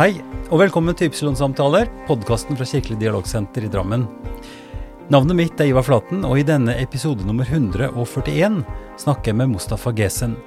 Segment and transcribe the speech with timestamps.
[0.00, 0.14] Hei,
[0.48, 4.06] og velkommen til Ypsilon-samtaler, podkasten fra Kirkelig dialogsenter i Drammen.
[5.12, 8.62] Navnet mitt er Ivar Flaten, og i denne episode nummer 141
[9.02, 10.38] snakker jeg med Mustafa Gesen.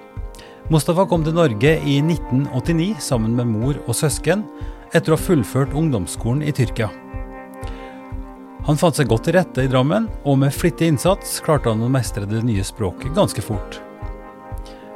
[0.73, 4.41] Mustafa kom til Norge i 1989 sammen med mor og søsken,
[4.89, 6.90] etter å ha fullført ungdomsskolen i Tyrkia.
[8.66, 11.94] Han fant seg godt til rette i Drammen, og med flittig innsats klarte han å
[11.94, 13.84] mestre det nye språket ganske fort.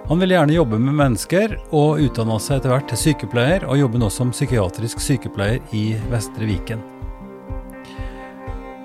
[0.07, 3.99] Han ville gjerne jobbe med mennesker, og utdanna seg etter hvert til sykepleier, og jobber
[3.99, 6.79] nå som psykiatrisk sykepleier i Vestre Viken.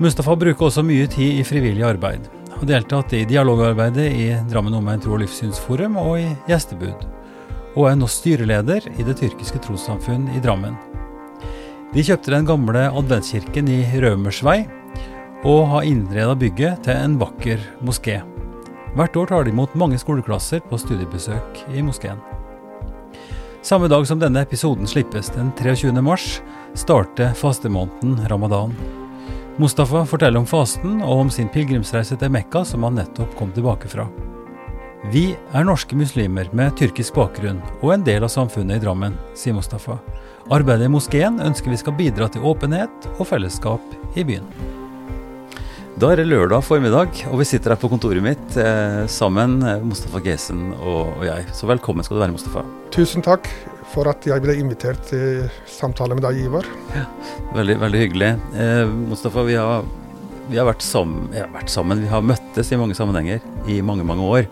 [0.03, 2.27] Mustafa bruker også mye tid i frivillig arbeid.
[2.57, 7.07] Har deltatt i dialogarbeidet i Drammen Omegn tro- og livssynsforum og i gjestebud.
[7.77, 10.75] Og er nå styreleder i Det tyrkiske trossamfunn i Drammen.
[11.95, 14.65] De kjøpte den gamle adventskirken i Rømersvei,
[15.47, 18.23] og har innreda bygget til en vakker moské.
[18.93, 22.19] Hvert år tar de imot mange skoleklasser på studiebesøk i moskeen.
[23.65, 25.95] Samme dag som denne episoden slippes, den 23.
[26.05, 26.43] mars,
[26.75, 28.75] starter fastemåneden ramadan.
[29.57, 33.89] Mustafa forteller om fasten og om sin pilegrimsreise til Mekka, som han nettopp kom tilbake
[33.89, 34.09] fra.
[35.13, 39.57] Vi er norske muslimer med tyrkisk bakgrunn og en del av samfunnet i Drammen, sier
[39.57, 39.97] Mustafa.
[40.53, 44.82] Arbeidet i moskeen ønsker vi skal bidra til åpenhet og fellesskap i byen.
[46.01, 50.23] Da er det lørdag formiddag, og vi sitter her på kontoret mitt eh, sammen, Mustafa
[50.25, 51.45] Gesen og, og jeg.
[51.53, 52.63] Så velkommen skal du være, Mustafa.
[52.95, 53.51] Tusen takk
[53.93, 56.69] for at jeg ble invitert til samtale med deg, Ivar.
[57.53, 58.31] Veldig, veldig hyggelig.
[58.57, 59.85] Eh, Mustafa, vi har,
[60.49, 63.83] vi, har vært sammen, vi har vært sammen, vi har møttes i mange sammenhenger i
[63.85, 64.49] mange, mange år.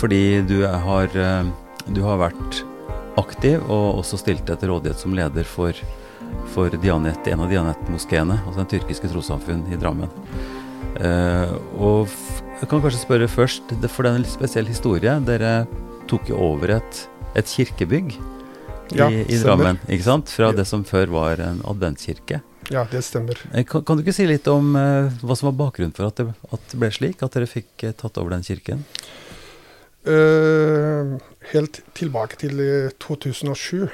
[0.00, 1.50] Fordi du har, eh,
[1.92, 2.62] du har vært
[3.20, 5.76] aktiv og også stilt deg til rådighet som leder for,
[6.54, 10.08] for Dianet, en av Dianet-moskeene, altså den tyrkiske trossamfunn i Drammen.
[11.00, 12.08] Eh, og
[12.60, 15.14] jeg kan kanskje spørre først, for det er en litt spesiell historie.
[15.26, 15.54] Dere
[16.10, 17.02] tok jo over et,
[17.38, 18.16] et kirkebygg
[18.96, 19.22] Ja, i.
[19.38, 20.32] Drammen, ikke sant?
[20.34, 22.40] Fra det som før var en adventskirke.
[22.70, 23.38] Ja, det stemmer.
[23.54, 26.18] Eh, Kan, kan du ikke si litt om uh, hva som var bakgrunnen for at
[26.20, 27.22] det, at det ble slik?
[27.22, 28.84] At dere fikk uh, tatt over den kirken?
[30.06, 31.16] Uh,
[31.52, 33.88] helt tilbake til eh, 2007.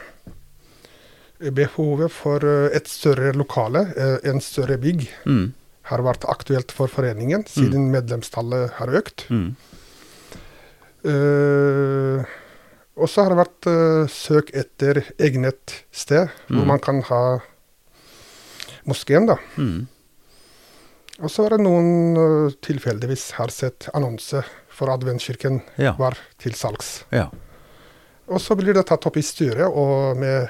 [1.53, 2.41] Behovet for
[2.73, 3.83] et større lokale,
[4.25, 5.51] en større bygg, Mm.
[5.87, 9.27] Har vært aktuelt for foreningen siden medlemstallet har økt.
[9.31, 9.55] Mm.
[11.07, 12.25] Uh,
[12.97, 16.71] og så har det vært uh, søk etter egnet sted hvor Mm.
[16.73, 17.21] man kan ha
[18.89, 19.37] moskeen, da.
[19.61, 19.87] Mm.
[21.21, 25.95] Og så var det noen uh, tilfeldigvis har sett annonse for adventkirken Ja.
[25.99, 27.05] var til salgs.
[27.13, 27.29] ja.
[28.29, 30.49] Og så blir det tatt opp i styret og med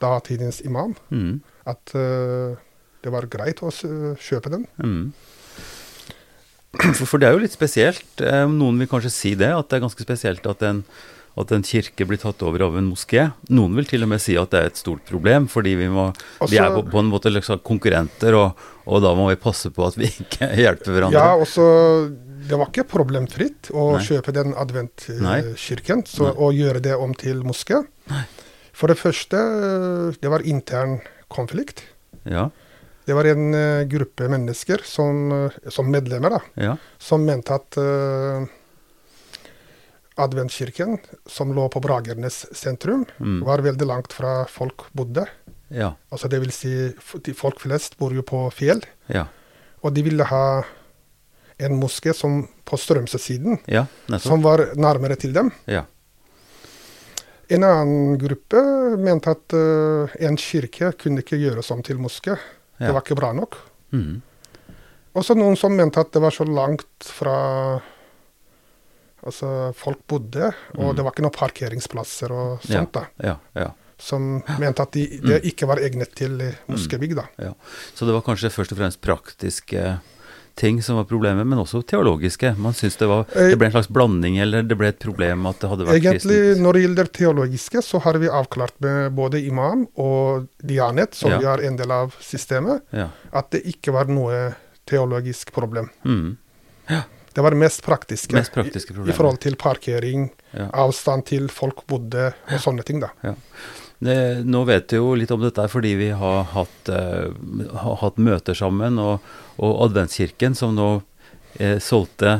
[0.00, 1.40] datidens imam Mm.
[1.66, 2.54] at uh,
[3.04, 4.66] det var greit å kjøpe den.
[4.82, 5.12] Mm.
[7.02, 8.20] For, det er jo litt spesielt.
[8.22, 10.84] eh, Noen vil kanskje si det, at det er ganske spesielt at en,
[11.40, 13.24] at en kirke blir tatt over av en moské.
[13.50, 16.10] Noen vil til og med si at det er et stort problem, fordi vi, må,
[16.46, 19.86] vi er på, på en måte liksom konkurrenter, og, og da må vi passe på
[19.88, 21.18] at vi ikke hjelper hverandre.
[21.18, 21.66] Ja, og så
[22.50, 24.04] Det var ikke problemfritt å Nei.
[24.06, 27.82] kjøpe den adventkirken så, og gjøre det om til moské.
[28.74, 29.38] For det første,
[30.22, 31.00] det var intern
[31.30, 31.82] konflikt.
[32.26, 32.48] Ja,
[33.10, 36.40] Det var en uh, gruppe mennesker som, uh, som medlemmer, da.
[36.62, 38.44] ja, som mente at uh,
[40.20, 43.40] adventkirken, som lå på Bragernes sentrum, Mm.
[43.44, 45.26] var veldig langt fra folk bodde.
[45.68, 46.72] ja, Altså det vil si,
[47.34, 49.26] folk flest bor jo på fjell, ja,
[49.82, 50.62] og de ville ha
[51.58, 53.86] en moské som på Strømsø-siden, ja
[54.18, 55.50] som var nærmere til dem.
[55.66, 55.84] Ja,
[57.50, 58.60] En annen gruppe
[58.96, 62.36] mente at uh, en kirke kunne ikke gjøres om til moské.
[62.80, 62.86] Ja.
[62.88, 63.56] Det var ikke bra nok.
[63.92, 64.22] mm.
[65.14, 67.80] Og så noen som mente at det var så langt fra
[69.20, 70.46] Altså, folk bodde,
[70.78, 70.96] og Mm.
[70.96, 73.02] det var ikke noen parkeringsplasser og sånt, da.
[73.22, 73.66] ja, ja,
[74.00, 76.38] Som mente at de, det ikke var egnet til
[76.70, 77.10] moskebygg.
[77.12, 77.16] Mm.
[77.20, 77.26] da.
[77.36, 77.52] ja.
[77.94, 79.98] Så det var kanskje først og fremst praktiske
[80.56, 82.54] ting som var problemet, men også teologiske.
[82.58, 85.46] Man syns det var Eh, Det ble en slags blanding, eller det ble et problem
[85.46, 86.62] at det hadde vært Egentlig, kristent.
[86.62, 91.38] når det gjelder teologiske, så har vi avklart med både imam og dianet, som Ja.
[91.38, 93.08] vi er en del av systemet, Ja.
[93.32, 94.54] at det ikke var noe
[94.86, 95.88] teologisk problem.
[96.04, 96.36] Mm.
[97.32, 98.32] Det var mest praktiske.
[98.34, 99.08] Mest praktiske i.
[99.08, 100.68] I forhold til parkering, Ja.
[100.72, 103.08] avstand til folk bodde, og sånne ting, da.
[104.00, 104.16] Det,
[104.48, 107.28] nå vet vi jo litt om dette fordi vi har hatt, uh,
[107.82, 109.20] har hatt møter sammen, og,
[109.60, 112.38] og Adventskirken, som nå uh, solgte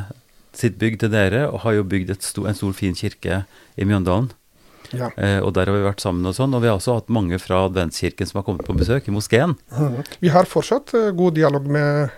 [0.57, 3.43] sitt bygg til dere, og har jo bygd et sto, en stor, fin kirke
[3.79, 4.31] i Mjøndalen.
[4.91, 5.07] Ja.
[5.15, 6.51] Eh, og der har vi vært sammen og sånn.
[6.51, 9.53] Og vi har også hatt mange fra Adventskirken som har kommet på besøk i moskeen.
[10.19, 12.11] Vi har fortsatt uh, god dialog med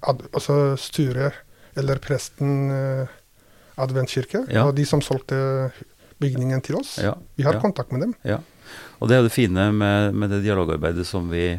[0.00, 1.36] ad, altså styret
[1.76, 3.12] eller presten uh,
[3.82, 4.64] adventskirke, Ja.
[4.68, 5.36] og de som solgte
[6.22, 6.96] bygningen til oss.
[7.02, 8.14] Ja, Vi har kontakt med dem.
[9.00, 11.58] Og det er jo det fine med, med det dialogarbeidet som vi,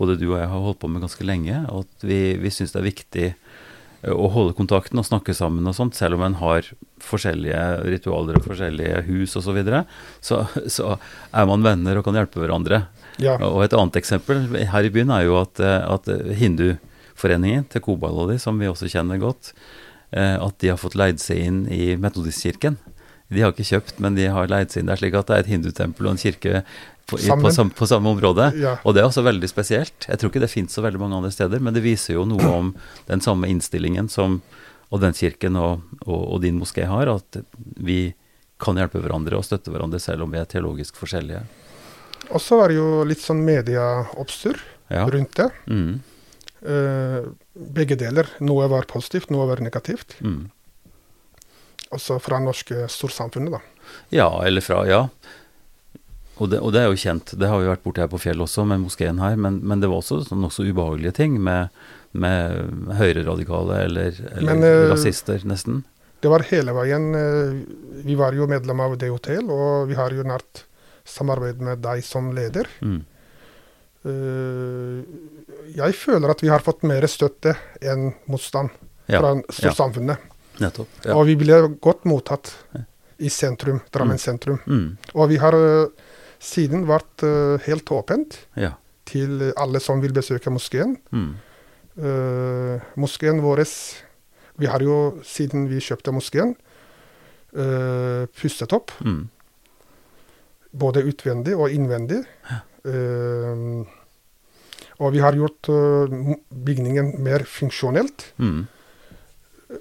[0.00, 1.64] både du og jeg, har holdt på med ganske lenge.
[1.68, 5.76] At vi, vi syns det er viktig eh, å holde kontakten og snakke sammen og
[5.78, 6.70] sånt, selv om en har
[7.02, 9.48] forskjellige ritualer og forskjellige hus osv.
[9.48, 9.84] Så, videre,
[10.20, 10.96] så så
[11.30, 12.84] er man venner og kan hjelpe hverandre.
[13.20, 13.36] Ja.
[13.44, 18.38] Og et annet eksempel her i byen er jo at, eh, at hinduforeningen til de,
[18.40, 19.52] som vi også kjenner godt,
[20.12, 22.78] eh, at de har fått leid seg inn i Metodistkirken.
[23.32, 25.44] De har ikke kjøpt, men de har leid seg inn der, slik at det er
[25.46, 26.62] et hindutempel og en kirke
[27.08, 28.50] på, på, samme, på samme område.
[28.60, 28.76] Ja.
[28.84, 30.06] Og det er også veldig spesielt.
[30.08, 32.52] Jeg tror ikke det fins så veldig mange andre steder, men det viser jo noe
[32.52, 32.74] om
[33.08, 34.40] den samme innstillingen som
[34.92, 37.38] og den kirken og, og, og din moské har, at
[37.80, 38.12] vi
[38.60, 41.40] kan hjelpe hverandre og støtte hverandre selv om vi er teologisk forskjellige.
[42.28, 44.60] Og så var det jo litt sånn medieoppstyr
[44.92, 45.06] Ja.
[45.08, 45.48] rundt det.
[45.66, 46.00] Mm,
[46.62, 47.24] Uh,
[47.74, 48.28] begge deler.
[48.38, 50.14] Noe var positivt, noe var negativt.
[50.22, 50.44] mm.
[51.92, 53.60] Også fra norske storsamfunnet, da.
[54.14, 55.06] Ja, eller fra Ja.
[56.40, 57.34] Og det, og det er jo kjent.
[57.38, 59.36] Det har vi vært borti her på Fjell også, med moskeen her.
[59.36, 61.68] Men, men det var også sånn også ubehagelige ting med,
[62.16, 65.82] med høyreradikale eller, eller Men, eh, rasister, nesten.
[66.24, 67.10] Det var hele veien.
[67.14, 70.64] eh, Vi var jo medlem av DHTL, og vi har jo nært
[71.04, 72.66] samarbeid med deg som leder.
[72.80, 73.02] Mm.
[74.08, 75.04] Eh,
[75.76, 78.70] Jeg føler at vi har fått mer støtte enn motstand
[79.08, 80.18] Ja, fra storsamfunnet.
[80.62, 80.88] Nettopp.
[81.04, 81.16] Ja.
[81.18, 82.54] Og vi ble godt mottatt
[83.22, 84.58] i sentrum, Drammen sentrum.
[84.66, 85.86] Mm, Og vi har eh,
[86.42, 88.74] siden vært eh, helt åpent ja.
[89.06, 90.96] til alle som vil besøke moskeen.
[91.14, 91.32] Mm,
[91.92, 93.60] Uh, moskeen vår
[94.56, 96.54] Vi har jo, siden vi kjøpte moskeen,
[97.52, 98.90] uh, pusset opp.
[99.00, 99.28] mm,
[100.72, 102.22] Både utvendig og innvendig.
[102.84, 103.84] Uh,
[104.98, 105.68] og vi har gjort
[106.48, 108.32] bygningen mer funksjonelt.
[108.38, 108.66] mm,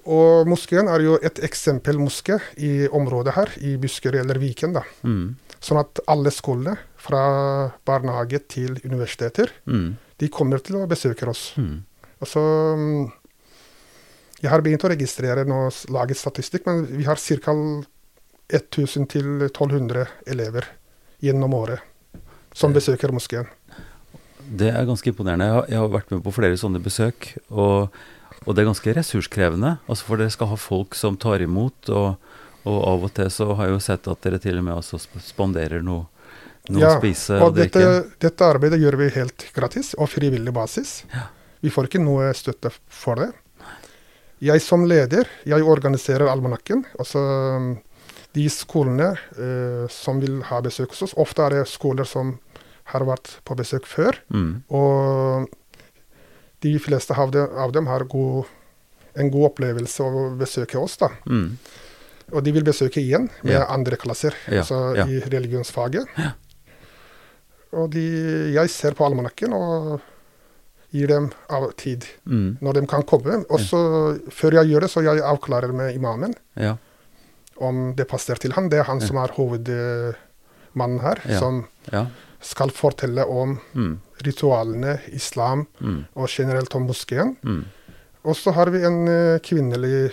[0.06, 4.74] Og moskeen er jo et eksempel moské i området her, i Buskerud eller Viken.
[4.74, 4.84] da.
[5.04, 11.28] mm, Sånn at alle skolene, fra barnehage til universiteter, mm, de kommer til å besøke
[11.30, 11.54] oss.
[11.58, 11.84] mm.
[12.22, 12.42] Og så
[12.78, 13.12] mm,
[14.42, 17.54] Jeg har begynt å registrere nå, s- lage statistikk, men vi har ca.
[18.52, 20.66] 1000-1200 elever
[21.22, 21.80] gjennom året
[22.54, 23.46] som besøker moskeen.
[24.52, 25.46] Det er ganske imponerende.
[25.46, 27.94] Jeg har, jeg har vært med på flere sånne besøk, og,
[28.46, 29.76] og det er ganske ressurskrevende.
[29.88, 32.16] Altså For dere skal ha folk som tar imot, og,
[32.66, 35.00] og av og til så har jeg jo sett at dere til og med også
[35.28, 36.08] spanderer noe,
[36.70, 38.18] noe å spise og, og dette, drikke.
[38.26, 41.04] dette arbeidet gjør vi helt gratis og frivillig basis.
[41.14, 41.28] Ja.
[41.62, 43.30] Vi får ikke noe støtte for det.
[44.42, 46.82] Jeg som leder, jeg organiserer almanakken.
[46.98, 47.22] Altså
[48.34, 51.18] de skolene eh, som vil ha besøk hos oss.
[51.20, 52.40] Ofte er det skoler som
[52.90, 54.18] har vært på besøk før.
[54.34, 55.52] Mm, Og
[56.62, 58.46] de fleste av dem, av dem har god,
[59.18, 60.98] en god opplevelse av å besøke oss.
[61.02, 61.10] da.
[61.26, 61.58] mm,
[62.32, 63.66] Og de vil besøke igjen med Ja.
[63.74, 65.06] andre klasser, Ja, altså ja.
[65.06, 66.08] i religionsfaget.
[67.74, 68.04] Og de,
[68.54, 70.02] jeg ser på almanakken og
[70.92, 73.46] gir dem av tid mm, når de kan komme.
[73.50, 73.80] Og så,
[74.32, 76.74] før jeg gjør det, så jeg avklarer med imamen ja,
[77.64, 78.68] om det passer til han.
[78.70, 81.62] Det er han som er hovedmannen her, som
[81.92, 82.06] ja.
[82.42, 87.36] Skal fortelle om Mm, ritualene, islam mm, og generelt om moskeen.
[87.44, 87.64] mm,
[88.26, 90.12] Og så har vi en uh, kvinnelig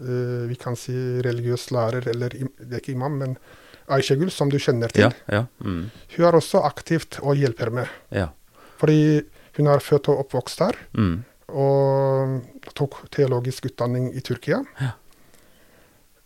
[0.00, 3.36] uh, vi kan si religiøs lærer, eller det er ikke imam, men
[3.88, 5.02] Aishegul, som du kjenner til.
[5.06, 7.86] ja, ja, mm, Hun er også aktivt og hjelper med.
[8.10, 8.28] ja.
[8.78, 9.22] Fordi
[9.56, 12.42] hun er født og oppvokst der, Mm, og
[12.74, 14.58] tok teologisk utdanning i Tyrkia.
[14.80, 14.90] Ja.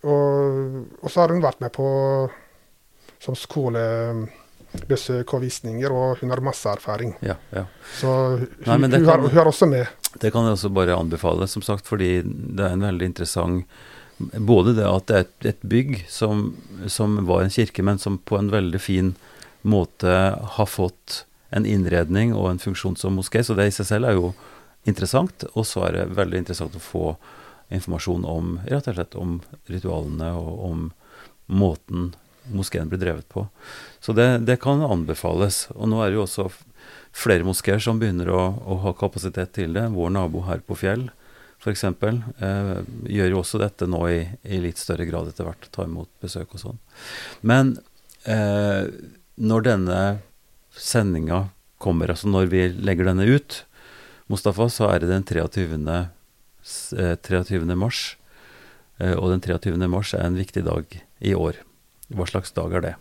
[0.03, 1.85] Og, og så har hun vært med på
[3.21, 3.37] som
[4.71, 7.15] skolebesøk og visninger, og hun har masse erfaring.
[7.23, 7.65] ja, ja.
[7.99, 8.07] Så
[8.39, 9.87] hun, Nei, hun, kan- har, hun har, også med.
[10.21, 13.67] Det kan jeg også bare anbefale, som sagt, fordi det er en veldig interessant
[14.37, 16.55] Både det at det er et, et bygg som,
[16.93, 19.15] som var en kirke, men som på en veldig fin
[19.63, 20.13] måte
[20.45, 21.23] har fått
[21.57, 24.35] en innredning og en funksjon som moské, så det i seg selv er jo
[24.85, 25.47] interessant.
[25.55, 27.15] Og så er det veldig interessant å få
[27.73, 29.39] informasjon om rett og slett om
[29.73, 30.85] ritualene og om
[31.49, 32.11] måten
[32.49, 33.47] moskeen blir drevet på.
[34.01, 35.67] Så det, det kan anbefales.
[35.77, 36.49] Og nå er det jo også
[37.13, 39.89] flere moskeer som begynner å, å ha kapasitet til det.
[39.95, 41.11] Vår nabo her på Fjell
[41.61, 41.85] f.eks.
[41.85, 42.75] Eh,
[43.13, 45.69] gjør jo også dette nå i, i litt større grad etter hvert.
[45.75, 46.81] Ta imot besøk og sånn.
[47.45, 47.75] Men
[48.25, 48.89] eh,
[49.41, 50.01] når denne
[50.77, 51.49] sendinga
[51.81, 53.65] kommer, altså når vi legger denne ut,
[54.31, 55.77] Mustafa, så er det den 23.
[56.97, 57.65] eh, 23.
[57.75, 58.05] mars.
[59.01, 59.77] Eh, og den 23.
[59.91, 61.61] mars er en viktig dag i år.
[62.11, 62.95] Hva slags dag er det?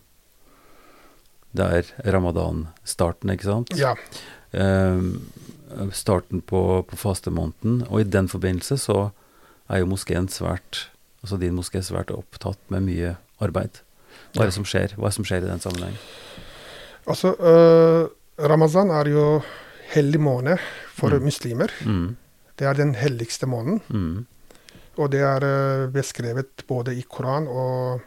[1.57, 3.71] Det er ramadan-starten, ikke sant?
[3.79, 3.95] Ja.
[4.53, 5.01] Eh,
[5.97, 7.83] starten på, på fastemåneden.
[7.89, 8.99] Og i den forbindelse så
[9.69, 10.87] er jo moskeen svært,
[11.23, 13.81] altså din moské svært opptatt med mye arbeid.
[14.35, 15.97] Hva er det som skjer, Hva er det som skjer i den sammenheng?
[17.09, 18.09] Altså, øh,
[18.49, 19.25] Ramazan er jo
[19.95, 20.57] hellig måned
[20.93, 21.23] for Mm.
[21.25, 21.71] muslimer.
[21.85, 22.15] Mm.
[22.59, 23.81] Det er den helligste måneden.
[23.89, 24.25] Mm.
[24.99, 28.01] Og det er øh, beskrevet både i Koran og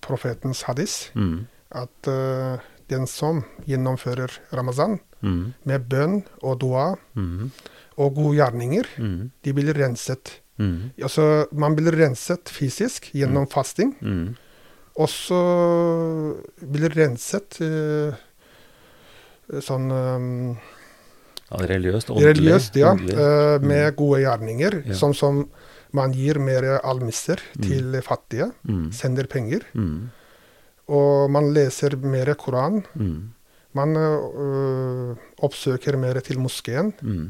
[0.00, 1.46] profetens hadis Mm.
[1.72, 5.52] at uh, den som gjennomfører ramazan Mm.
[5.64, 7.50] med bønn og dua Mm.
[7.98, 9.30] og gode gjerninger, Mm.
[9.44, 10.40] de blir renset.
[10.58, 10.90] Mm.
[11.02, 14.36] Altså, man blir renset fysisk gjennom fasting, Mm.
[14.96, 16.36] og så
[16.72, 18.14] blir renset uh,
[19.60, 20.58] sånn um,
[21.50, 22.36] Ja, religiøst, åndelig.
[22.36, 22.92] Religiøst, ja.
[22.94, 23.16] åndelig.
[23.18, 24.82] Uh, med gode gjerninger.
[24.86, 24.94] Ja.
[24.94, 25.48] Sånn som
[25.92, 27.62] man gir mer almisser Mm.
[27.66, 28.50] til fattige.
[28.68, 28.92] Mm.
[28.92, 29.60] Sender penger.
[29.74, 30.10] Mm.
[30.88, 32.82] Og man leser mer Koran.
[32.94, 33.30] Mm.
[33.74, 35.16] Man øh,
[35.46, 36.92] oppsøker mer til moskeen.
[37.02, 37.28] Mm.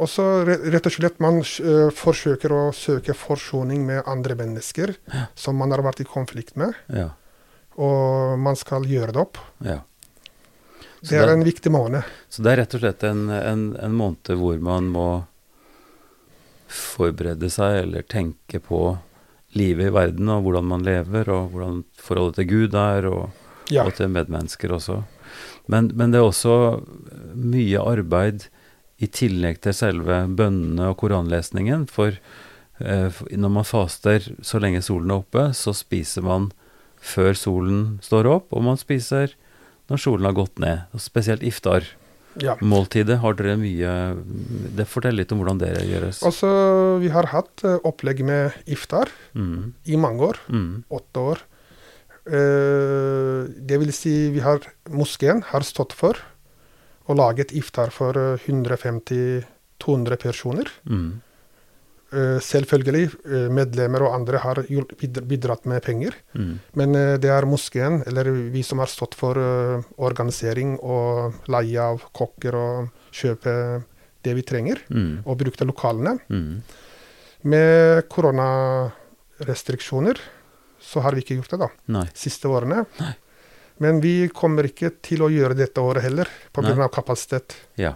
[0.00, 4.94] Og så rett og slett man øh, forsøker å søke forsoning med andre mennesker
[5.34, 6.72] som man har vært i konflikt med.
[6.88, 7.10] Ja.
[7.80, 9.38] Og man skal gjøre det opp.
[9.64, 9.80] ja.
[11.02, 12.02] Det er det- en viktig måned.
[12.28, 15.24] Så det er rett og slett en, en, en måned hvor man må
[16.70, 18.98] forberede seg eller tenke på
[19.58, 23.30] livet i verden og hvordan man lever, og hvordan forholdet til Gud er, og,
[23.70, 23.84] Ja.
[23.86, 25.02] og til medmennesker også.
[25.70, 26.54] Men, men det er også
[27.34, 28.48] mye arbeid
[28.98, 31.86] i tillegg til selve bønnene og koranlesningen.
[31.90, 32.16] For
[32.80, 36.50] eh, når man faster så lenge solen er oppe, så spiser man
[37.00, 39.32] før solen står opp, og man spiser
[39.90, 40.82] når solen har gått ned.
[40.94, 41.86] Og spesielt iftar.
[42.38, 42.54] Ja.
[42.62, 43.90] Måltidet har dere mye
[44.76, 46.22] Det Fortell litt om hvordan det gjøres.
[46.22, 46.46] Altså,
[47.02, 50.36] vi har hatt eh, opplegg med iftar Mm, i mange år.
[50.48, 51.38] mm, åtte år.
[52.30, 54.60] Uh, det vil si, vi har
[54.92, 56.14] moskeen har stått for
[57.08, 60.68] og laget iftar for eh, 150-200 personer.
[60.86, 61.29] mm, Eh,
[62.10, 64.56] selvfølgelig, eh, medlemmer og andre har
[65.28, 66.14] bidratt med penger.
[66.34, 71.32] mm, Men eh, det er moskeen, eller vi som har stått for eh, organisering og
[71.48, 73.82] leie av kokker og kjøpe
[74.22, 76.18] det vi trenger, mm, og brukte lokalene.
[76.28, 76.62] mm.
[77.42, 80.18] Med koronarestriksjoner
[80.80, 81.68] så har vi ikke gjort det, da.
[81.88, 82.06] Nei.
[82.12, 82.84] siste årene.
[83.00, 83.14] Nei.
[83.80, 86.88] Men vi kommer ikke til å gjøre dette året heller, pga.
[86.92, 87.56] kapasitet.
[87.80, 87.94] Ja.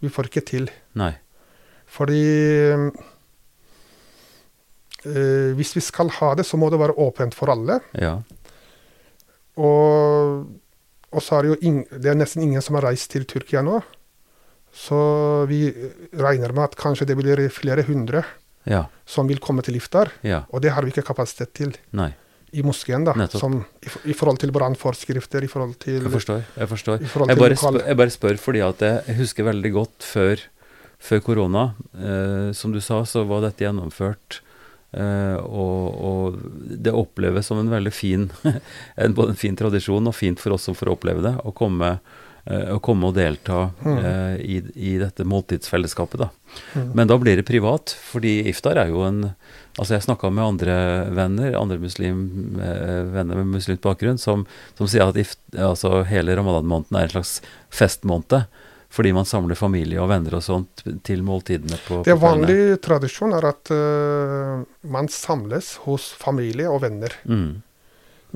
[0.00, 0.70] Vi får ikke til.
[0.96, 1.12] Nei.
[1.86, 2.90] Fordi
[5.06, 7.80] eh, hvis vi skal ha det, så må det være åpent for alle.
[7.94, 8.18] Ja.
[9.56, 10.46] Og,
[11.12, 13.62] og så er det jo ing, det er nesten ingen som har reist til Tyrkia
[13.64, 13.78] nå.
[14.76, 14.98] Så
[15.48, 15.70] vi
[16.20, 18.24] regner med at kanskje det blir flere hundre
[18.68, 18.82] Ja.
[19.06, 20.10] som vil komme til iftar.
[20.26, 20.42] Ja.
[20.50, 22.10] Og det har vi ikke kapasitet til Nei.
[22.52, 23.14] i moskeen, da.
[23.30, 26.42] Som, i, I forhold til brannforskrifter, i forhold til Jeg forstår.
[26.58, 26.98] Jeg forstår.
[27.30, 30.42] Jeg bare, spør, jeg bare spør fordi at jeg husker veldig godt før,
[30.98, 31.64] før korona.
[31.94, 34.42] Eh, som du sa, så var dette gjennomført.
[34.96, 38.30] Eh, og, og det oppleves som en veldig fin
[38.96, 41.98] en, Både en fin tradisjon og fint for oss som får oppleve det, å komme,
[42.48, 44.56] uh, å komme og delta eh, i,
[44.88, 46.24] i dette måltidsfellesskapet.
[46.24, 46.30] da.
[46.72, 46.90] Mm.
[46.96, 49.28] Men da blir det privat, fordi iftar er jo en
[49.76, 50.74] Altså Jeg snakka med andre
[51.12, 52.20] venner, andre muslim,
[52.56, 54.46] venner med muslimsk bakgrunn, som,
[54.78, 57.34] som sier at ift, altså hele ramadan-måneden er en slags
[57.68, 58.46] festmåned.
[58.96, 63.34] Fordi man samler familie og venner og sånt til måltidene på, Det er vanlig tradisjon
[63.36, 67.12] er at uh, man samles hos familie og venner.
[67.28, 67.62] Mm,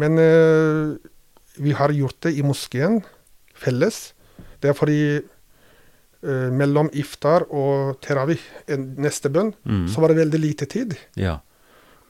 [0.00, 0.96] Men uh,
[1.60, 3.00] vi har gjort det i moskeen
[3.56, 4.12] felles.
[4.60, 8.40] Det er fordi uh, mellom iftar og teravih,
[9.00, 10.96] neste bønn, mm, så var det veldig lite tid.
[11.16, 11.38] ja.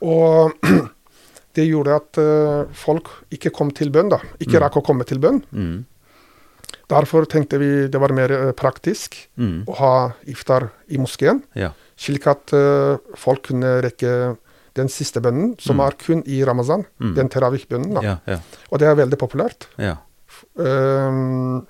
[0.00, 0.54] Og
[1.54, 2.18] det gjorde at
[2.72, 4.16] folk ikke kom til bønn, da.
[4.40, 4.62] Ikke Mm.
[4.64, 5.42] rakk å komme til bønn.
[5.52, 5.84] Mm,
[6.90, 9.92] Derfor tenkte vi det var mer eh, praktisk mm, å ha
[10.26, 11.42] iftar i moskeen.
[11.54, 11.72] ja.
[12.00, 14.36] slik at eh, folk kunne rekke
[14.78, 15.86] den siste bønnen, som Mm.
[15.86, 16.84] er kun i ramazan.
[17.00, 17.14] Mm.
[17.16, 18.02] Den teravih-bønnen.
[18.02, 18.38] Ja, ja,
[18.70, 19.66] Og det er veldig populært.
[19.78, 19.96] ja.
[20.54, 21.66] Um,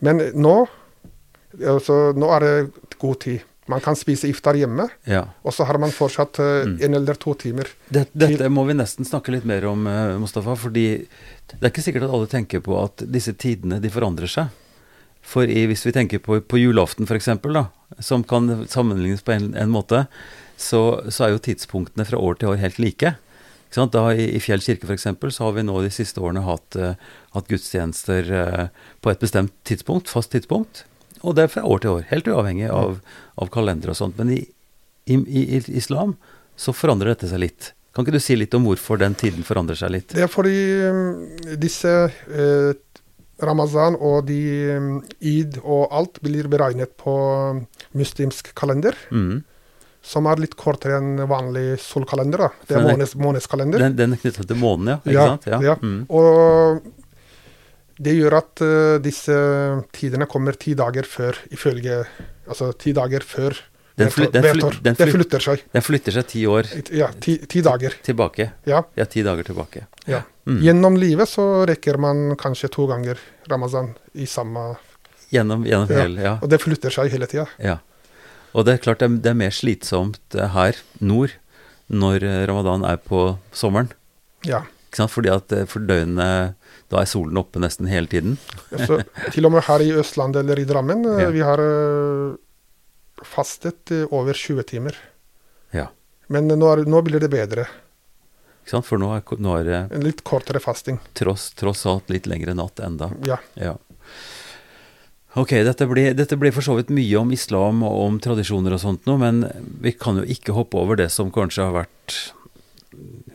[0.00, 0.54] men nå,
[1.66, 3.42] altså, nå er det god tid.
[3.70, 5.20] Man kan spise iftar hjemme, ja.
[5.46, 6.78] og så har man fortsatt uh, Mm.
[6.82, 7.68] en eller to timer.
[7.88, 10.56] Dette, dette må vi nesten snakke litt mer om, uh, Mustafa.
[10.58, 10.86] Fordi
[11.52, 14.50] det er ikke sikkert at alle tenker på at disse tidene de forandrer seg.
[15.22, 17.28] For i, hvis vi tenker på, på julaften f.eks.,
[18.02, 20.06] som kan sammenlignes på en, en måte,
[20.58, 23.14] så, så er jo tidspunktene fra år til år helt like.
[23.68, 23.94] Ikke sant?
[23.94, 25.06] Da I, i Fjell kirke f.eks.
[25.36, 26.96] så har vi nå de siste årene hatt, uh,
[27.38, 28.32] hatt gudstjenester
[29.00, 30.82] på et bestemt tidspunkt, fast tidspunkt.
[31.22, 32.96] Og det er fra år til år, helt uavhengig av,
[33.38, 34.18] av kalender og sånt.
[34.18, 34.40] Men i,
[35.06, 36.16] i, i islam
[36.58, 37.72] så forandrer dette seg litt.
[37.94, 40.14] Kan ikke du si litt om hvorfor den tiden forandrer seg litt?
[40.16, 40.56] Det er fordi
[40.88, 41.00] um,
[41.60, 42.72] disse eh,
[43.44, 44.38] ramazan og de
[44.78, 47.14] um, id og alt blir beregnet på
[47.52, 47.64] um,
[47.98, 48.96] muslimsk kalender.
[49.10, 49.42] Mm.
[50.02, 52.40] som er litt kortere enn vanlig solkalender.
[52.42, 52.48] da.
[52.66, 53.78] Det er er- månedskalender.
[53.78, 54.96] Den, den er knyttet til månen, ja?
[55.04, 55.46] Ikke Ja, sant?
[55.46, 55.60] Ja.
[55.62, 55.76] ja.
[55.78, 56.00] Mm.
[56.10, 56.82] Og
[57.98, 59.34] det gjør at uh, disse
[59.92, 62.04] tidene kommer ti dager før, ifølge
[62.48, 63.54] Altså ti dager før
[63.96, 65.60] Den fly- den fly- den Det den, flytter seg.
[65.72, 67.94] Den flytter seg ti år Ja, ti, ti dager.
[68.02, 68.50] tilbake.
[68.66, 68.82] Ja.
[68.96, 69.86] Ja, ti dager tilbake.
[70.06, 70.22] ja.
[70.44, 70.58] Mm.
[70.64, 73.16] Gjennom livet så rekker man kanskje to ganger
[73.48, 74.76] ramazan i samme
[75.30, 76.00] Gjennom, gjennom Ja.
[76.02, 76.38] hele Ja.
[76.42, 77.46] Og det flytter seg hele tida.
[77.62, 77.78] ja.
[78.54, 81.30] Og det er klart det er, det er mer slitsomt eh, her nord
[81.88, 83.88] når eh, ramadan er på sommeren.
[84.44, 84.58] Ja.
[84.90, 85.10] Ikke sant?
[85.10, 86.54] Fordi at for døgnet
[86.92, 88.34] Da er solen oppe nesten hele tiden.
[88.70, 88.98] Så,
[89.32, 91.30] til og med her i Østlandet eller i Drammen, eh, Ja.
[91.32, 92.34] vi har eh,
[93.24, 94.98] fastet eh, over 20 timer.
[95.72, 95.86] Ja.
[96.28, 97.64] Men nå, er, nå blir det bedre.
[98.62, 98.86] Ikke sant?
[98.86, 101.00] For nå er, nå er En litt kortere fasting.
[101.18, 103.08] tross, tross alt litt lengre natt enda.
[103.26, 103.40] Ja.
[103.58, 103.74] Ja.
[105.34, 108.82] Ok, dette blir, dette blir for så vidt mye om islam og om tradisjoner og
[108.82, 109.46] sånt noe, men
[109.80, 112.18] vi kan jo ikke hoppe over det som kanskje har vært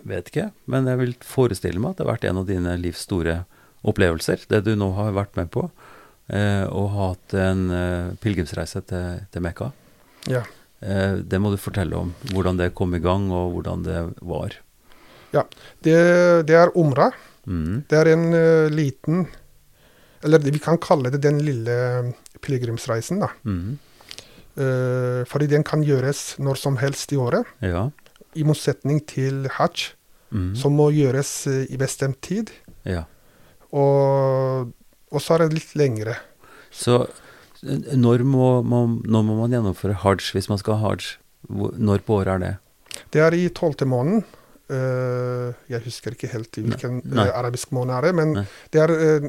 [0.07, 3.05] Vet ikke, men jeg vil forestille meg at det har vært en av dine livs
[3.07, 3.41] store
[3.87, 5.67] opplevelser, det du nå har vært med på,
[6.33, 9.71] eh, og hatt en eh, pilegrimsreise til, til Mekka.
[10.29, 10.45] ja.
[10.79, 14.59] Eh, det må du fortelle om, hvordan det kom i gang, og hvordan det var.
[15.33, 15.97] Det,
[16.47, 17.11] det er umra.
[17.47, 17.83] Mm.
[17.89, 19.27] Det er en eh, liten
[20.25, 23.29] Eller vi kan kalle det den lille pilegrimsreisen, da.
[23.45, 23.77] Mm.
[24.57, 27.45] Eh, fordi den kan gjøres når som helst i året.
[27.61, 27.87] Ja.
[28.37, 29.93] I motsetning til hajj,
[30.27, 30.49] Mm.
[30.59, 32.49] som må gjøres eh, i bestemt tid.
[32.83, 33.05] ja.
[33.71, 34.73] Og,
[35.11, 36.17] og så er det litt lengre.
[36.71, 36.97] Så
[37.63, 41.13] eh, når må, man, når må man gjennomføre hajj hvis man skal ha hajj?
[41.47, 42.51] Når på året er det?
[43.15, 44.23] Det er i tolvte måneden.
[44.67, 47.29] Uh, jeg husker ikke helt i hvilken Nei.
[47.31, 48.43] arabisk måned er det, men Nei.
[48.75, 49.27] det er uh,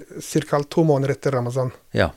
[0.50, 0.58] ca.
[0.66, 1.70] to måneder etter ramazan.
[1.94, 2.08] Ja.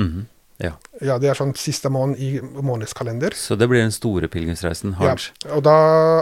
[0.00, 0.22] Mhm.
[0.60, 0.72] Ja.
[1.00, 3.32] Ja, det er sånn siste måned i månedskalender.
[3.34, 5.14] Så det blir den store pilegrimsreisen, Ja,
[5.56, 5.74] og da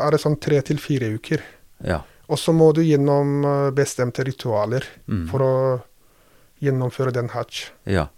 [0.07, 1.42] er det sånn tre til fire uker.
[1.85, 2.02] Ja.
[2.28, 5.26] Og så må du gjennom eh, bestemte ritualer Mm.
[5.30, 5.52] for å
[6.63, 7.71] gjennomføre den hajj.
[7.86, 8.08] ja.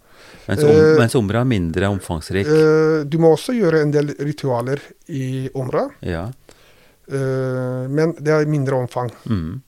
[0.47, 2.47] Mens, om, uh, mens umra er mindre omfangsrik.
[2.47, 6.27] Uh, du må også gjøre en del ritualer i umra, ja.
[7.11, 9.11] Uh, men det er mindre omfang.
[9.27, 9.61] Mm.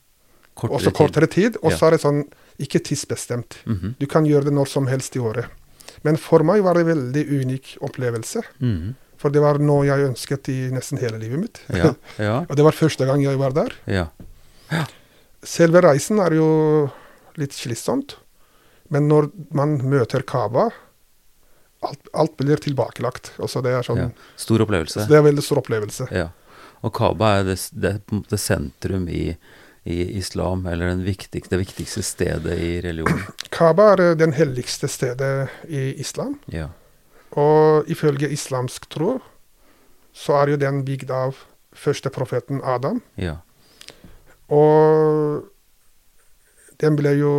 [0.54, 1.56] Kortere Også kortere tid.
[1.62, 1.86] Og Ja.
[1.86, 2.24] er det sånn
[2.58, 3.58] ikke tidsbestemt.
[3.66, 3.94] Mhm.
[3.98, 5.46] Du kan gjøre det når som helst i året.
[6.04, 8.42] Men for meg var det en veldig unik opplevelse.
[8.60, 8.94] Mm.
[9.20, 11.62] For det var noe jeg ønsket i nesten hele livet mitt.
[11.72, 11.94] Ja.
[12.20, 12.36] Ja.
[12.48, 13.72] og det var første gang jeg var der.
[13.88, 14.10] ja.
[15.44, 16.46] Selve reisen er jo
[17.36, 18.16] litt slitsomt.
[18.92, 20.70] Men når man møter Kaba,
[21.84, 23.34] alt, alt blir tilbakelagt.
[23.36, 24.14] Altså det er sånn.
[24.40, 25.02] Stor opplevelse.
[25.04, 26.08] så det er en veldig stor opplevelse.
[26.14, 26.30] Ja.
[26.84, 29.34] Og Kaba er det, det, måte sentrum i,
[29.84, 33.22] i islam, eller den viktigste, det viktigste stedet i religionen.
[33.54, 36.38] Kaba er det den helligste stedet i islam.
[36.52, 36.70] Ja.
[37.36, 39.18] Og ifølge islamsk tro
[40.14, 41.36] så er jo den bygd av
[41.74, 43.02] første profeten Adam.
[43.18, 43.40] Ja.
[44.48, 45.44] Og
[46.80, 47.34] den ble jo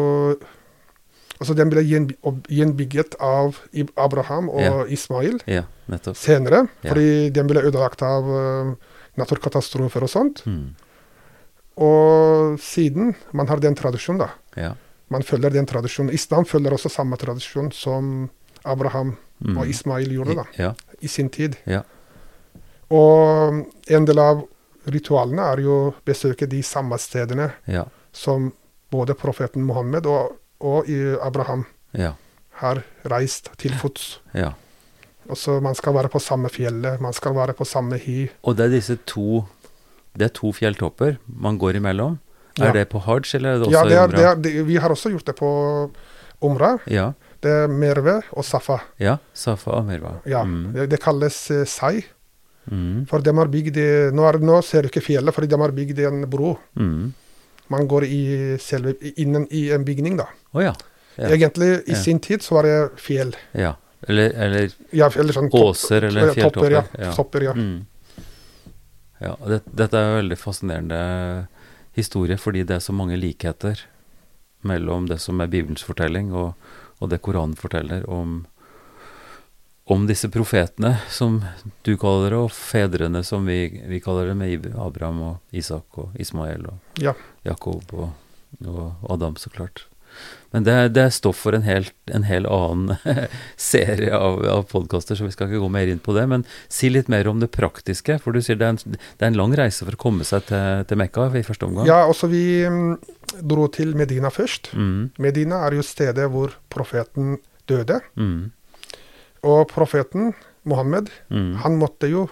[1.36, 3.58] Altså, den ble gjenbygget av
[4.00, 4.86] Abraham og Ja.
[4.88, 5.66] Ismail ja,
[6.16, 8.70] senere, fordi den ble ødelagt av eh,
[9.20, 10.46] naturkatastrofer og sånt.
[10.48, 10.78] Mm.
[11.78, 14.30] Og siden man har den tradisjonen, da.
[14.56, 14.74] Ja.
[15.10, 16.14] Man følger den tradisjonen.
[16.14, 18.30] Islam følger også samme tradisjon som
[18.64, 19.58] Abraham Mm.
[19.58, 20.74] og Ismail gjorde da, Ja.
[21.02, 21.58] i sin tid.
[21.68, 21.82] Ja.
[22.90, 24.44] Og en del av
[24.88, 27.86] ritualene er jo å besøke de samme stedene Ja.
[28.14, 28.54] som
[28.92, 30.86] både profeten Mohammed og, og
[31.22, 32.14] Abraham Ja.
[32.62, 34.20] har reist til fots.
[34.34, 34.54] ja.
[35.34, 38.30] så man skal være på samme fjellet, man skal være på samme hi.
[38.44, 39.44] Og det er disse to
[40.18, 42.20] Det er to fjelltopper man går imellom.
[42.58, 42.70] Ja.
[42.70, 44.36] Er det på hajj, eller er det også Ja, det er, umra?
[44.42, 45.50] det er, vi har også gjort det på
[46.42, 46.78] Umra.
[46.88, 47.10] Ja.
[47.42, 48.78] Det er Merve og Safa.
[49.00, 49.18] ja.
[49.34, 50.22] Safa og Merve.
[50.26, 50.74] Ja, Mm.
[50.74, 52.04] det, det kalles uh, Sai.
[52.72, 53.06] Mm.
[53.08, 53.78] For de har bygd
[54.14, 56.58] nå, er, nå ser du ikke fjellet, fordi de har bygd en bro.
[56.80, 57.14] Mm.
[57.70, 60.26] Man går i selve, innen i en bygning, da.
[60.54, 60.74] Oh, ja.
[61.18, 61.30] Ja.
[61.30, 62.02] Egentlig, i Ja.
[62.02, 63.34] sin tid, så var det fjell.
[63.54, 63.76] ja.
[64.08, 66.70] Eller, eller Ja, eller sånn åser eller fjelltopper.
[66.76, 67.12] topper, ja.
[67.16, 67.54] Topper, ja.
[67.54, 67.86] Mm.
[69.24, 71.02] Ja det, dette er en veldig fascinerende
[71.96, 73.86] historie, fordi det er så mange likheter
[74.66, 76.54] mellom det som er Bibelens fortelling, og,
[77.00, 78.42] og det Koranen forteller om,
[79.86, 81.40] om disse profetene, som
[81.88, 86.16] du kaller det, og fedrene, som vi, vi kaller det, med Abraham og Isak og
[86.20, 87.14] Ismael og Ja.
[87.46, 88.10] Jakob og,
[88.66, 89.86] og Adam, så klart.
[90.56, 92.96] Men det, det er stoff for en, helt, en hel annen
[93.60, 96.24] serie av, av podkaster, så vi skal ikke gå mer inn på det.
[96.32, 99.32] Men si litt mer om det praktiske, for du sier det er en, det er
[99.34, 101.90] en lang reise for å komme seg til, til Mekka i første omgang.
[101.90, 102.96] Ja, altså vi mm,
[103.44, 104.72] dro til Medina først.
[104.78, 107.36] Mm, Medina er jo stedet hvor profeten
[107.68, 108.00] døde.
[108.16, 108.52] mm,
[109.46, 110.32] Og profeten
[110.66, 112.24] Mohammed, mm, han måtte jo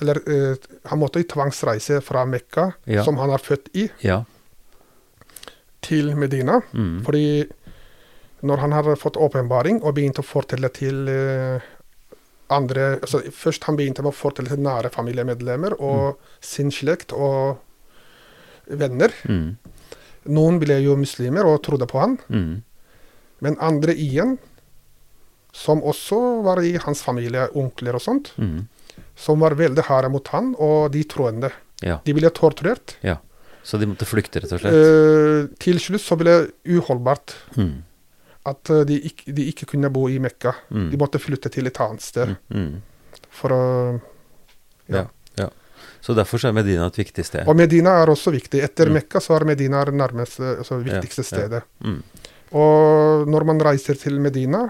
[0.00, 0.56] Eller eh,
[0.90, 3.04] han måtte i tvangsreise fra Mekka, Ja.
[3.06, 4.24] som han er født i, Ja.
[5.84, 6.60] Til Medina.
[6.72, 7.02] Mm.
[7.06, 7.44] Fordi
[8.44, 11.60] når han har fått åpenbaring og begynte å fortelle til eh,
[12.52, 17.56] andre altså Først han begynte med å fortelle til nære familiemedlemmer og sin slekt og
[18.68, 19.12] venner.
[19.28, 19.54] Mm.
[20.34, 22.62] Noen ble jo muslimer og trodde på han, Mm.
[23.44, 24.38] men andre igjen,
[25.52, 28.66] som også var i hans familie, onkler og sånt, Mm.
[29.16, 31.50] som var veldig harde mot han og de troende.
[31.82, 31.98] Ja.
[32.04, 32.96] De ble torturert.
[33.64, 34.74] Så de måtte flykte, rett og slett?
[34.76, 37.82] Eh, til slutt så ble det uholdbart Mm.
[38.46, 40.52] at eh, de ikke, de ikke kunne bo i Mekka.
[40.70, 40.90] Mm.
[40.92, 42.82] De måtte flytte til et annet sted Mm.
[43.30, 44.00] for å
[44.88, 45.06] Ja.
[45.38, 45.48] ja.
[46.04, 47.48] Så derfor så er Medina et viktig sted.
[47.48, 48.60] Og Medina er også viktig.
[48.62, 48.98] Etter Mm.
[49.00, 51.24] Mekka så er Medina det nærmeste, altså viktigste ja.
[51.24, 51.62] stedet.
[51.82, 52.02] Mm.
[52.52, 54.68] Og når man reiser til Medina,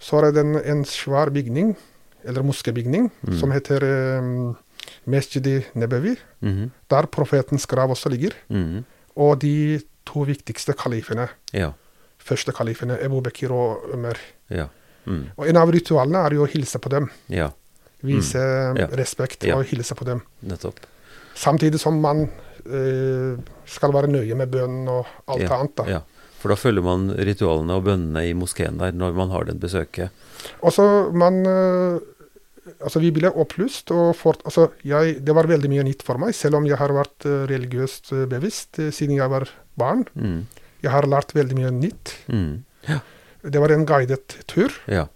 [0.00, 1.76] så er det en, en svær bygning,
[2.24, 3.38] eller moskebygning, Mm.
[3.38, 4.56] som heter um,
[5.06, 6.70] Mesjidi Nebevi, Mhm.
[6.90, 8.32] der profetens grav også ligger.
[8.48, 8.84] Mhm.
[9.16, 11.70] Og de to viktigste kalifene, Ja.
[12.18, 14.16] første kalifene, Ebu Bekir og Umar.
[14.50, 14.66] Ja.
[15.06, 15.26] Mm.
[15.36, 17.10] Og en av ritualene er jo å hilse på dem.
[17.28, 17.50] Ja.
[18.02, 18.38] Vise
[18.74, 18.90] Mm.
[18.96, 20.22] Respekt og hilse på dem.
[20.46, 20.78] Nettopp.
[21.34, 22.28] Samtidig som man
[22.64, 23.36] eh,
[23.66, 25.74] skal være nøye med bønnen og alt annet.
[25.76, 25.84] da.
[25.84, 26.00] Ja.
[26.38, 30.10] For da følger man ritualene og bønnene i moskeen der når man har den besøket.
[30.62, 31.98] Og så man eh,
[32.80, 36.30] Altså, vi ble opplyst, og for, altså, jeg, det var veldig mye nytt for meg,
[36.38, 39.48] selv om jeg har vært eh, religiøst eh, bevisst eh, siden jeg var
[39.78, 40.04] barn.
[40.14, 40.44] Mm.
[40.84, 42.12] Jeg har lært veldig mye nytt.
[42.30, 42.62] Mm.
[43.42, 45.08] Det var en guidet tur, Ja.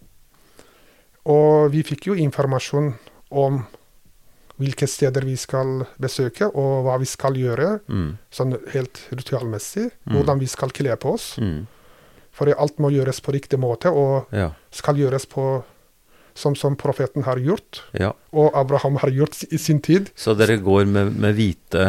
[1.27, 2.93] og vi fikk jo informasjon
[3.35, 3.61] om
[4.57, 8.17] hvilke steder vi skal besøke, og hva vi skal gjøre, Mm.
[8.31, 9.91] sånn helt ritualmessig.
[10.07, 10.13] Mm.
[10.15, 11.35] Hvordan vi skal kle på oss.
[11.37, 11.67] Mm.
[12.31, 14.51] For alt må gjøres på riktig måte, og Ja.
[14.71, 15.63] skal gjøres på
[16.37, 18.11] som, som profeten har gjort, ja.
[18.31, 20.11] og Abraham har gjort i sin tid.
[20.15, 21.87] Så dere går med, med hvite,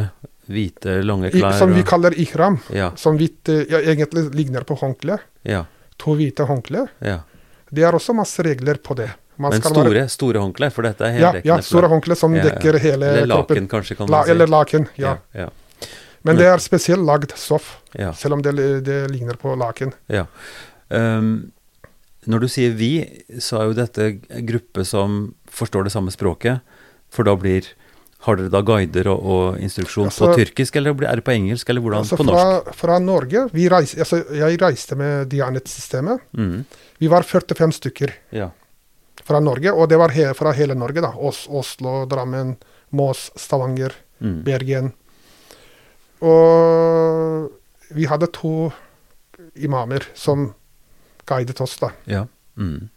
[0.48, 1.58] hvite, lange I, klær?
[1.60, 2.56] som vi kaller ihram.
[2.72, 2.90] Ja.
[2.96, 5.18] Som hvit, ja, egentlig ligner på håndkle.
[5.48, 5.66] Ja.
[6.00, 6.88] To hvite håndklær.
[7.04, 7.20] ja.
[7.68, 9.10] Det er også masse regler på det.
[9.36, 11.50] Man Men store, være- store håndklær, for dette er heldekkende.
[11.50, 13.56] ja, store håndklær som dekker hele Eller kroppen.
[13.58, 15.18] laken, kanskje, kan La, eller laken, ja.
[16.24, 17.68] Men det er spesielt lagd stoff,
[18.16, 18.54] selv om det,
[18.88, 19.92] det ligner på laken.
[20.08, 20.24] Ja.
[20.88, 21.52] Um,
[22.28, 22.90] når du sier vi,
[23.40, 26.60] så er jo dette en gruppe som forstår det samme språket.
[27.10, 27.64] For da blir
[28.26, 31.68] Har dere da guider og, og instruksjon Altså- på tyrkisk, eller er det på engelsk,
[31.70, 32.00] eller hvordan?
[32.02, 32.64] Altså på norsk?
[32.66, 36.18] fra, fra Norge vi reis, altså, Jeg reiste med Dianet-systemet.
[36.34, 36.64] Mm.
[36.98, 38.50] Vi var 45 stykker Ja.
[39.24, 41.00] fra Norge, og det var he, fra hele Norge.
[41.00, 41.12] da.
[41.14, 42.56] Os, Oslo, Drammen,
[42.92, 44.42] Mås, Stavanger, Mm.
[44.42, 44.92] Bergen.
[46.20, 47.50] Og
[47.94, 48.72] vi hadde to
[49.56, 50.52] imamer som
[51.28, 51.76] guidet oss.
[51.80, 51.92] da.
[52.08, 52.26] ja.
[52.58, 52.88] Mm.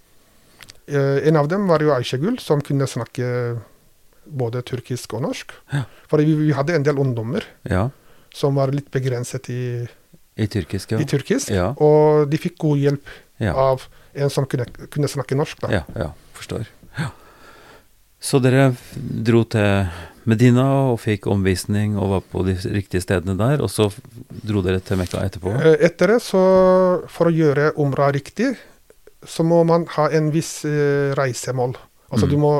[0.92, 3.26] Eh, en av dem var jo Aishegul, som kunne snakke
[4.26, 5.54] både turkisk og norsk.
[5.72, 5.86] Ja.
[6.10, 7.88] For vi, vi hadde en del ungdommer ja.
[8.34, 9.62] som var litt begrenset i,
[10.36, 11.02] I tyrkisk, ja.
[11.02, 11.54] i tyrkisk.
[11.54, 11.72] Ja.
[11.80, 13.16] Og de fikk god hjelp
[13.52, 15.64] av en som kunne, kunne snakke norsk.
[15.64, 15.82] da.
[15.82, 16.68] Ja, ja, forstår.
[16.98, 17.12] Ja.
[18.22, 19.88] Så dere dro til
[20.30, 23.88] Medina og fikk omvisning og var på de riktige stedene der, og så
[24.46, 25.54] dro dere til Mekka etterpå?
[25.58, 26.42] Eh, Etter det, så
[27.10, 28.52] for å gjøre umra riktig,
[29.26, 31.76] så må man ha en viss eh, reisemål.
[32.12, 32.30] Altså Mm.
[32.30, 32.54] du må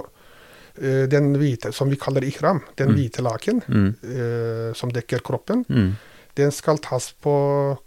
[0.82, 2.96] eh, Den hvite, som vi kaller ihram, den Mm.
[2.96, 3.96] hvite laken Mm.
[4.04, 5.96] eh, som dekker kroppen, Mm.
[6.36, 7.78] den skal tas på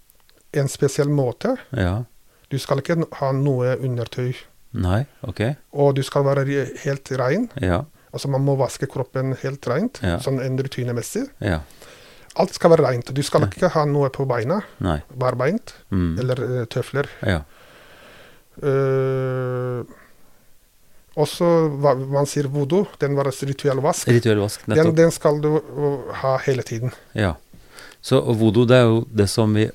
[0.52, 1.56] en spesiell måte.
[1.72, 2.04] Ja.
[2.50, 4.34] Du skal ikke ha noe undertøy,
[4.74, 5.56] Nei, ok.
[5.72, 6.44] og du skal være
[6.84, 7.48] helt rein.
[7.60, 7.84] Ja.
[8.14, 10.20] Altså man må vaske kroppen helt rent, Ja.
[10.22, 11.26] sånn en rutinemessig.
[11.42, 11.60] Ja.
[12.38, 13.10] Alt skal være rent.
[13.14, 15.00] Du skal ikke ha noe på beina, Nei.
[15.14, 16.18] barbeint, Mm.
[16.22, 17.06] eller eh, tøfler.
[17.26, 17.42] Ja.
[18.62, 19.82] Uh,
[21.18, 21.46] også
[21.82, 24.08] hva man sier voodoo, den var rituell vask.
[24.10, 25.60] Rituell vask, Den, den skal du
[26.22, 26.92] ha hele tiden.
[27.14, 27.34] Ja.
[28.02, 29.68] Så voodoo, det er jo det som vi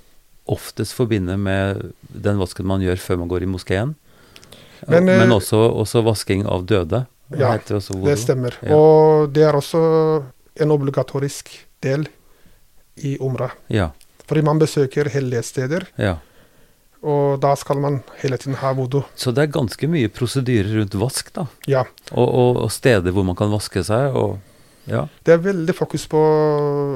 [0.49, 3.95] oftest forbinder med den vasken man gjør før man går i moskeen.
[4.87, 7.05] Men, Men, eh, også, også vasking av døde.
[7.37, 7.93] Ja, også.
[8.05, 8.55] Det stemmer.
[8.65, 8.75] Ja.
[8.75, 9.79] Og det er også
[10.59, 11.51] en obligatorisk
[11.83, 12.07] del
[12.97, 13.51] i umra.
[13.69, 13.91] Ja.
[14.25, 16.15] Fordi man besøker hellige steder, ja.
[17.01, 19.03] og da skal man hele tiden ha vodo.
[19.15, 21.45] Så det er ganske mye prosedyrer rundt vask, da.
[21.69, 21.83] Ja.
[22.11, 24.37] Og, og, og steder hvor man kan vaske seg, og
[24.89, 25.05] ja.
[25.25, 26.19] Det er veldig fokus på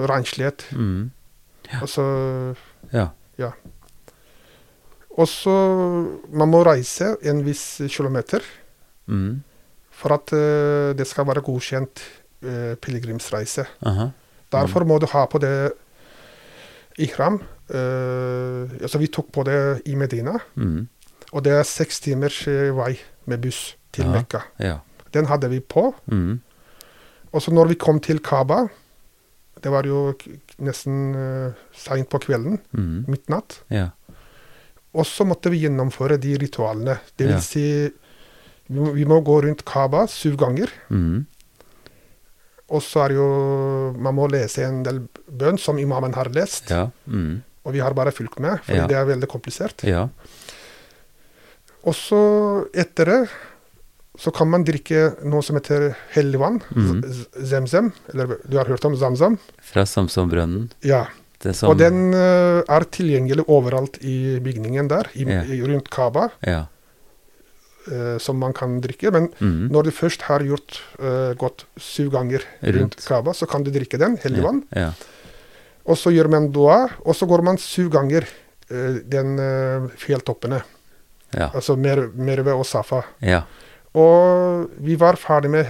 [0.09, 0.65] renslighet.
[0.71, 1.11] Mm.
[1.81, 2.03] Altså,
[2.93, 3.07] Ja.
[5.17, 5.53] og så
[6.31, 8.41] Man må reise en viss kilometer
[9.07, 9.41] Mm.
[9.93, 12.01] For at eh, det skal være godkjent
[12.43, 13.65] uh, pilegrimsreise.
[13.85, 14.09] Aha.
[14.51, 15.71] Derfor må du ha på det
[17.01, 17.39] ihram.
[17.73, 20.87] Uh, altså vi tok på det i Medina, Mm.
[21.31, 24.11] og det er seks timers vei med buss til Ja.
[24.11, 24.41] Mekka.
[24.59, 24.77] Ja.
[25.13, 26.41] Den hadde vi på, Mm.
[27.33, 28.67] Og så når vi kom til Kaba,
[29.63, 30.13] det var jo
[30.59, 33.05] nesten uh, seint på kvelden, Mm.
[33.07, 33.89] midnatt, Ja.
[34.93, 36.99] og så måtte vi gjennomføre de ritualene.
[37.17, 37.89] Det vil si,
[38.69, 40.71] vi må, vi må gå rundt Kaba syv ganger.
[40.89, 41.25] Mm.
[42.73, 46.69] Og så er det jo Man må lese en del bønn som imamen har lest,
[46.71, 46.87] Ja.
[47.07, 47.41] Mm.
[47.65, 48.87] og vi har bare fulgt med, fordi Ja.
[48.87, 49.83] det er veldig komplisert.
[49.83, 50.07] Ja.
[51.83, 52.21] Og så
[52.73, 53.29] etter det
[54.19, 56.99] så kan man drikke noe som heter hellig vann, mm.
[57.49, 59.39] zemzem, eller du har hørt om zamzam?
[59.59, 60.67] Fra Samsonbrønnen.
[60.85, 61.07] Ja.
[61.41, 65.41] Det som Og den eh, er tilgjengelig overalt i bygningen der, i, Ja.
[65.65, 66.67] rundt Kaba, Ja.
[67.91, 69.11] Eh, som man kan drikke.
[69.11, 69.69] Men Mm.
[69.71, 72.95] når du først har gjort uh, gått syv ganger rundt.
[73.05, 74.63] Kaba, så kan du drikke den, hellig vann.
[74.75, 74.91] Ja.
[75.85, 78.23] Og så gjør man dua, og så går man syv ganger
[78.71, 80.61] uh, den uh, fjelltoppene.
[81.33, 81.49] Ja.
[81.53, 83.01] Altså Mer- Merve og Safa.
[83.21, 83.41] Ja.
[83.95, 85.67] Og vi var ferdig med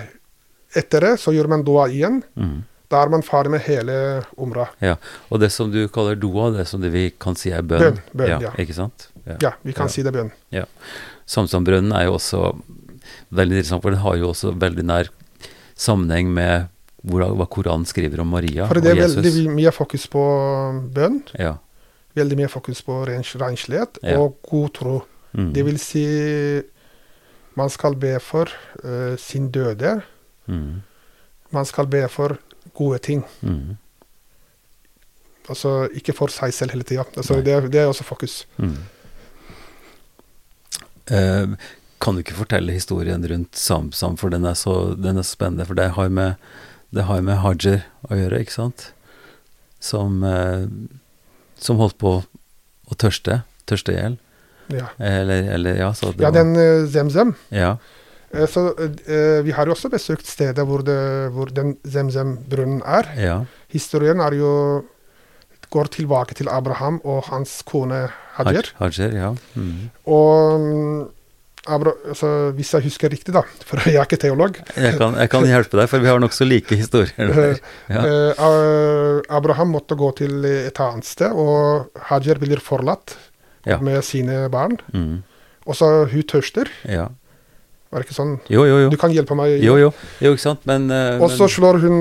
[0.75, 2.23] Etter det så gjør man dua igjen.
[2.35, 2.63] Mm.
[2.93, 3.95] Da er man ferdig med hele
[4.37, 4.67] umra.
[4.83, 4.95] ja.
[5.31, 7.81] Og det som du kaller doa, det som det vi kan si er bønn.
[7.81, 8.51] Bønn, bønn, ja.
[8.61, 9.07] Ikke sant?
[9.25, 9.37] Ja.
[9.41, 9.93] Ja, vi kan Ja.
[9.95, 10.31] si det er bønn.
[11.25, 12.53] Samsonbrønnen er jo også
[13.33, 15.09] veldig interessant, for den har jo også veldig nær
[15.79, 16.69] sammenheng med
[17.03, 20.21] hva Koranen skriver om Maria For det er veldig mye fokus på
[20.95, 21.21] bønn.
[21.39, 21.57] Ja.
[22.15, 24.19] Veldig mye fokus på renslighet Ja.
[24.21, 25.03] og god tro.
[25.33, 25.51] Mm.
[25.53, 26.05] Det vil si
[27.55, 28.47] man skal be for
[28.83, 30.01] uh, sin døde.
[30.47, 30.81] Mm.
[31.53, 32.37] Man skal be for
[32.77, 33.23] gode ting.
[33.41, 33.77] Mm.
[35.49, 37.05] Altså ikke for seg selv hele tida.
[37.19, 38.43] Altså, det, det er også fokus.
[38.57, 38.77] Mm.
[41.11, 41.55] Eh,
[42.03, 45.67] kan du ikke fortelle historien rundt Samsam, for den er så, den er så spennende.
[45.67, 46.39] For det har med,
[46.95, 48.91] det har med Hajer å gjøre, ikke sant?
[49.83, 50.67] Som, eh,
[51.59, 53.41] som holdt på å tørste.
[53.67, 54.19] Tørste i hjel.
[54.71, 55.89] Ja, Eller, eller ja,
[56.23, 57.35] ja den uh, Zemzem.
[57.51, 57.75] ja.
[58.33, 60.97] Eh, så eh, vi har jo også besøkt stedet hvor, det,
[61.35, 63.09] hvor den Zemzem-brunnen er.
[63.17, 63.37] ja.
[63.73, 64.51] Historien er jo
[65.73, 68.03] går tilbake til Abraham og hans kone
[68.37, 68.67] Hajer.
[68.77, 69.29] Haj- Hajer, ja.
[69.57, 69.89] Mm.
[70.05, 70.99] Og mm,
[71.73, 75.29] Abra, altså, hvis jeg husker riktig, da, for jeg er ikke teolog Jeg, kan, jeg
[75.31, 77.15] kan hjelpe deg, for vi har nokså like historier.
[77.17, 77.57] Der.
[77.95, 78.03] Ja.
[78.03, 83.15] eh, Abraham måtte gå til et annet sted, og Hajer blir forlatt
[83.65, 83.77] Ja.
[83.79, 84.77] med sine barn.
[84.93, 85.23] Mm.
[85.65, 86.67] Og så hun tørster.
[86.85, 87.07] ja.
[87.93, 88.33] Var det ikke sånn?
[88.49, 88.89] Jo, jo, jo.
[88.89, 89.53] Du kan hjelpe meg.
[89.61, 89.91] Jo, jo.
[90.23, 91.97] Jo, ikke sant, men uh, Og så slår hun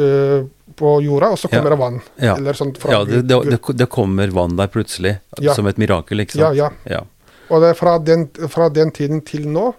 [0.00, 1.58] uh, på jorda, og så Ja.
[1.58, 2.00] kommer det vann.
[2.24, 2.34] Ja.
[2.40, 5.52] Eller sånn fra Ja, det, det, det, det kommer vann der plutselig, Ja.
[5.54, 6.56] som et mirakel, ikke sant?
[6.56, 6.70] ja.
[6.88, 7.02] Ja,
[7.52, 9.74] Og er fra, den, fra den tiden til nå,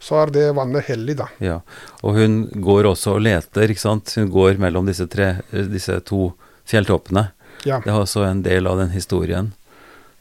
[0.00, 1.26] så er det vannet hellig, da.
[1.42, 1.58] ja.
[2.06, 4.14] Og hun går også og leter, ikke sant?
[4.14, 6.30] Hun går mellom disse, tre, eh, disse to
[6.70, 7.32] fjelltoppene.
[7.66, 7.80] Ja.
[7.82, 9.52] Det er også en del av den historien.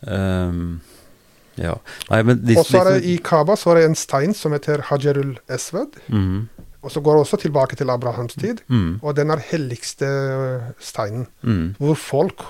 [0.08, 0.80] Ehm,
[1.58, 1.74] ja.
[2.10, 5.98] Og så er det i Kaba så er det en stein som heter Hajarul Esved.
[6.10, 6.48] Mm.
[6.84, 8.62] Og så går det også tilbake til Abrahams tid.
[8.70, 9.00] Mm.
[9.04, 10.08] Og den er helligste
[10.80, 11.76] steinen, Mm.
[11.80, 12.46] hvor folk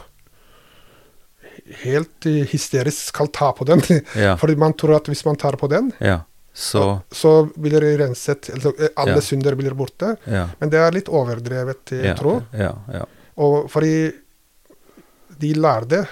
[1.83, 3.81] helt eh, hysterisk skal ta på den.
[4.15, 6.19] Ja, Fordi man tror at hvis man tar på den, ja.
[6.57, 8.47] Så så blir det renset.
[8.49, 9.21] Altså, eh, alle Ja.
[9.21, 10.15] synder blir borte.
[10.25, 10.47] Ja.
[10.59, 12.39] Men det er litt overdrevet, Ja, tro.
[12.53, 13.03] ja, ja.
[13.37, 14.11] Og fordi
[15.39, 16.07] de lærde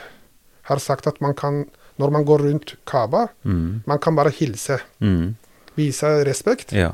[0.70, 1.66] har sagt at man kan,
[2.02, 3.84] når man går rundt Kaba, Mm.
[3.88, 4.80] man kan bare hilse.
[5.02, 5.36] Mm.
[5.76, 6.72] Vise respekt.
[6.76, 6.94] Ja.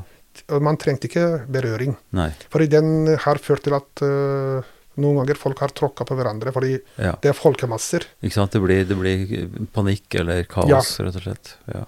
[0.50, 1.96] Og man trengte ikke berøring.
[2.16, 2.30] Nei.
[2.50, 4.62] Fordi den har ført til at uh,
[5.02, 7.16] noen ganger folk har tråkka på hverandre fordi Ja.
[7.22, 8.06] det er folkemasser.
[8.24, 8.52] Ikke sant?
[8.52, 11.56] Det blir, det blir panikk eller kaos, rett og slett.
[11.74, 11.84] Ja.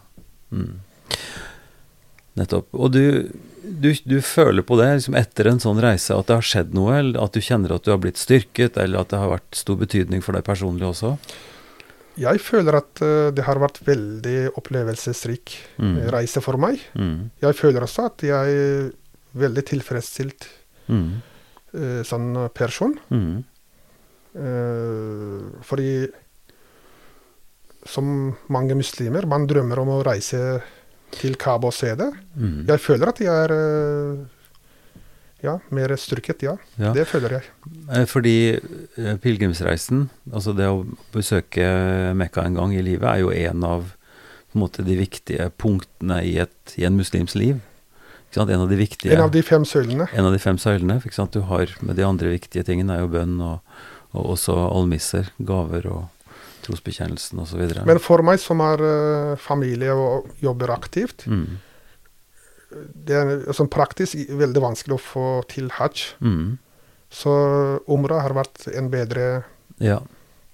[0.52, 0.80] Mm.
[2.40, 2.68] Nettopp.
[2.74, 3.30] Og du,
[3.64, 6.96] du, du føler på det liksom etter en sånn reise at det har skjedd noe,
[6.98, 9.78] eller at du kjenner at du har blitt styrket, eller at det har vært stor
[9.84, 11.14] betydning for deg personlig også?
[12.20, 15.98] Jeg føler at eh, det har vært veldig opplevelsesrik Mm.
[15.98, 16.80] eh, reise for meg.
[16.96, 17.32] Mm.
[17.42, 18.92] Jeg føler også at jeg er
[19.36, 20.48] veldig tilfredsstilt
[20.90, 21.22] Mm.
[21.74, 22.94] uh, sånn person.
[23.10, 23.44] Mm.
[24.36, 26.08] Eh, fordi
[27.86, 30.62] som mange muslimer, man drømmer om å reise
[31.14, 32.10] til Kabo og se det.
[32.38, 32.66] Mm.
[32.68, 34.24] Jeg føler at jeg er eh,
[35.44, 36.56] ja, mer styrket, ja.
[36.80, 36.94] Ja.
[36.96, 37.50] Det føler jeg.
[37.92, 41.68] Eh, Fordi eh, pilegrimsreisen, altså det å besøke
[42.18, 43.92] Mekka en gang i livet, er jo en av
[44.54, 47.58] på en måte, de viktige punktene i, et, i en muslims liv.
[48.28, 48.52] Ikke sant?
[48.54, 50.06] En av de viktige En av de fem søylene.
[50.14, 51.00] en av de fem søylene.
[51.02, 51.34] Ikke sant?
[51.34, 53.66] Du har med de andre viktige tingene er jo bønn og,
[54.14, 56.04] og også almisser, gaver og
[56.64, 57.66] trosbekjennelsen osv.
[57.86, 61.48] Men for meg som har eh, familie og jobber aktivt, mm.
[63.06, 66.04] Det er sånn praktisk veldig vanskelig å få til hajj.
[66.22, 66.58] Mm.
[67.14, 67.34] Så
[67.88, 69.44] umra har vært en bedre
[69.80, 70.00] Ja.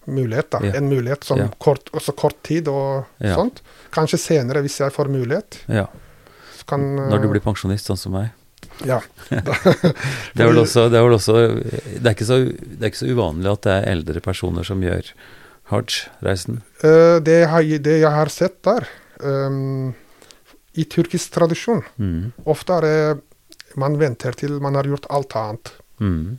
[0.07, 0.49] mulighet.
[0.51, 0.59] da.
[0.63, 0.73] Ja.
[0.75, 1.47] En mulighet som Ja.
[1.59, 3.61] kort, også kort tid og sånt.
[3.91, 5.59] Kanskje senere, hvis jeg får mulighet.
[6.67, 8.31] kan, Når du eh, blir pensjonist, sånn som meg.
[8.85, 8.99] Ja.
[9.29, 11.35] Det er også, det er, også
[11.99, 15.09] det, er så, det er ikke så uvanlig at det er eldre personer som gjør
[15.71, 16.61] hajj-reisen?
[16.83, 17.41] Uh, det,
[17.85, 18.87] det jeg har sett der
[19.23, 19.93] ehm,
[20.79, 22.31] I tyrkisk tradisjon Mm.
[22.45, 23.21] ofte er det
[23.79, 25.71] man venter til man har gjort alt annet.
[25.99, 26.37] Mm.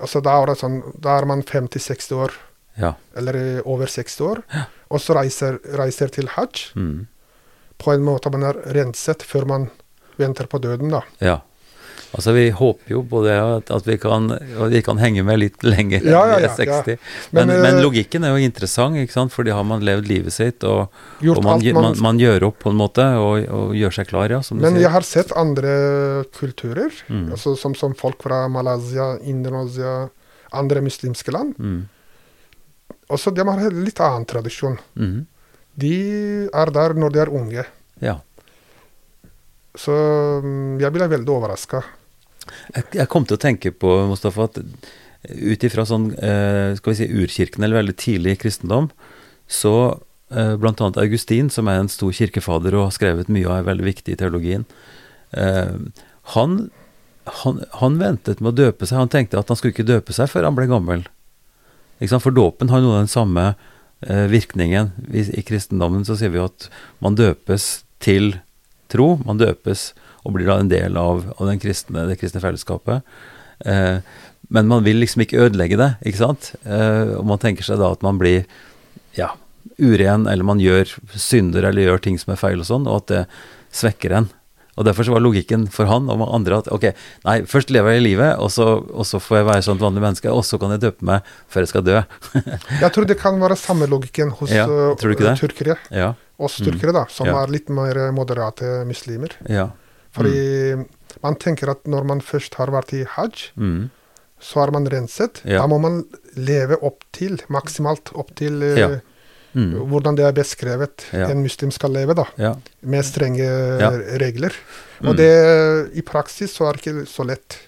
[0.00, 2.32] Altså Da er, det sånn, da er man 50-60 år,
[2.78, 2.92] Ja.
[3.16, 4.42] eller eh, over 60 år,
[4.90, 6.72] og så reiser, reiser til hajj.
[6.76, 7.06] Mm.
[7.78, 9.68] På en måte man er renset før man
[10.18, 11.02] venter på døden, da.
[11.20, 11.40] Ja.
[12.16, 14.30] Altså, vi håper jo på det at, at vi, kan,
[14.72, 16.94] vi kan henge med litt lenger Ja, ja, ja, er 60.
[16.94, 16.96] ja.
[17.36, 19.32] Men, Men, men, eh, logikken er jo interessant, ikke sant?
[19.34, 20.88] fordi har man levd livet sitt, og,
[21.20, 24.40] og man, man, man gjør opp på en måte, og, og gjør seg klar, ja,
[24.40, 24.86] som du Men sier.
[24.86, 25.74] jeg har sett andre
[26.38, 27.26] kulturer, Mm.
[27.36, 30.08] altså som, som folk fra Malaysia, Indonesia,
[30.56, 31.54] andre muslimske land.
[31.60, 31.82] Mm.
[33.12, 34.78] Også de har en litt annen tradisjon.
[34.96, 35.26] Mm.
[35.78, 35.92] De
[36.48, 37.64] er der når de er unge.
[38.00, 38.16] Ja.
[39.78, 39.92] Så
[40.42, 41.82] mm, jeg ble veldig overraska.
[42.74, 44.58] Jeg, jeg kom til å tenke på, Mustafa, at
[45.26, 48.90] ut ifra sånn, eh, skal vi si, urkirken, eller veldig tidlig kristendom,
[49.50, 49.74] så
[50.30, 53.68] eh, blant annet Augustin, som er en stor kirkefader og har skrevet mye og er
[53.68, 54.66] veldig viktig i teologien,
[55.36, 55.74] eh,
[56.34, 56.58] han,
[57.42, 59.00] han, han ventet med å døpe seg.
[59.00, 61.06] Han tenkte at han skulle ikke døpe seg før han ble gammel.
[61.98, 63.44] For dåpen har noe av den samme
[64.30, 64.92] virkningen.
[65.10, 66.68] I kristendommen så sier vi at
[67.02, 68.36] man døpes til
[68.92, 69.16] tro.
[69.24, 69.88] Man døpes
[70.28, 73.00] og blir da en del av, av den kristne, det kristne fellesskapet.
[73.64, 73.98] Eh,
[74.52, 76.52] men man vil liksom ikke ødelegge det, ikke sant?
[76.68, 78.44] Eh, og man tenker seg da at man blir
[79.16, 79.32] ja,
[79.80, 83.08] uren, eller man gjør synder eller gjør ting som er feil og sånn, og at
[83.14, 83.22] det
[83.74, 84.28] svekker en.
[84.78, 86.84] Og Derfor så var logikken for han og andre at ok,
[87.26, 89.82] nei, først lever jeg i livet, og så, og så får jeg være sånn et
[89.82, 91.96] vanlig menneske, og så kan jeg døpe meg før jeg skal dø.
[92.84, 94.68] Jeg tror det kan være samme logikken hos Ja,
[95.02, 95.76] turkere.
[95.90, 96.68] ja, Oss Mm.
[96.70, 97.42] turkere, da, som Ja.
[97.42, 99.34] er litt mer moderate muslimer.
[99.50, 99.68] ja.
[100.16, 100.86] Fordi
[101.22, 103.90] man tenker at når man først har vært i hajj, Mm,
[104.40, 105.40] så er man renset.
[105.44, 105.60] Ja.
[105.62, 106.04] Da må man
[106.36, 108.88] leve opp til, maksimalt opp til eh, Ja.
[109.54, 111.28] mm, hvordan det er beskrevet Ja.
[111.32, 112.24] en muslim skal leve, da.
[112.38, 112.54] ja.
[112.82, 113.48] Med strenge
[114.22, 114.52] regler.
[115.00, 115.08] Mm.
[115.08, 115.32] Og det
[115.98, 117.58] i praksis så er det ikke så lett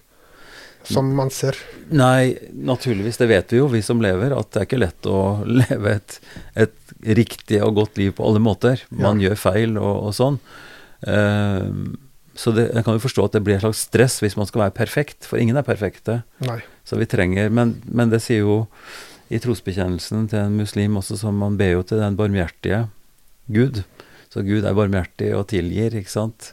[0.84, 1.54] som man ser.
[1.90, 5.18] Nei, naturligvis, det vet vi jo, vi som lever, at det er ikke lett å
[5.60, 6.20] leve et,
[6.56, 8.80] et riktig og godt liv på alle måter.
[8.90, 10.38] Man gjør feil og, og sånn.
[11.02, 11.66] Eh,
[12.40, 14.64] så det, jeg kan jo forstå at det blir et slags stress hvis man skal
[14.64, 16.22] være perfekt, for ingen er perfekte.
[16.46, 16.60] Nei.
[16.88, 18.62] Så vi trenger Men, men det sier jo
[19.30, 22.86] i trosbekjennelsen til en muslim også, som man ber jo til den barmhjertige
[23.52, 23.82] Gud.
[24.32, 26.52] Så Gud er barmhjertig og tilgir, ikke sant.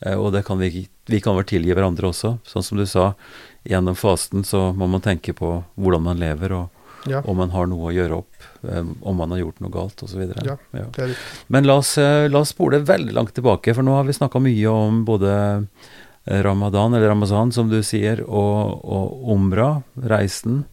[0.00, 2.36] Eh, og det kan vi, vi kan vel tilgi hverandre også.
[2.46, 3.12] Sånn som du sa,
[3.66, 6.75] gjennom fasten så må man tenke på hvordan man lever, og
[7.06, 10.02] Ja, om man har noe å gjøre opp, eh, om man har gjort noe galt,
[10.02, 10.22] osv.
[10.46, 10.56] Ja.
[10.76, 11.08] Ja.
[11.52, 14.42] Men la oss, eh, la oss spole veldig langt tilbake, for nå har vi snakka
[14.42, 15.32] mye om både
[16.26, 19.70] eh, ramadan, eller ramazan, som du sier, og, og umra,
[20.02, 20.64] reisen.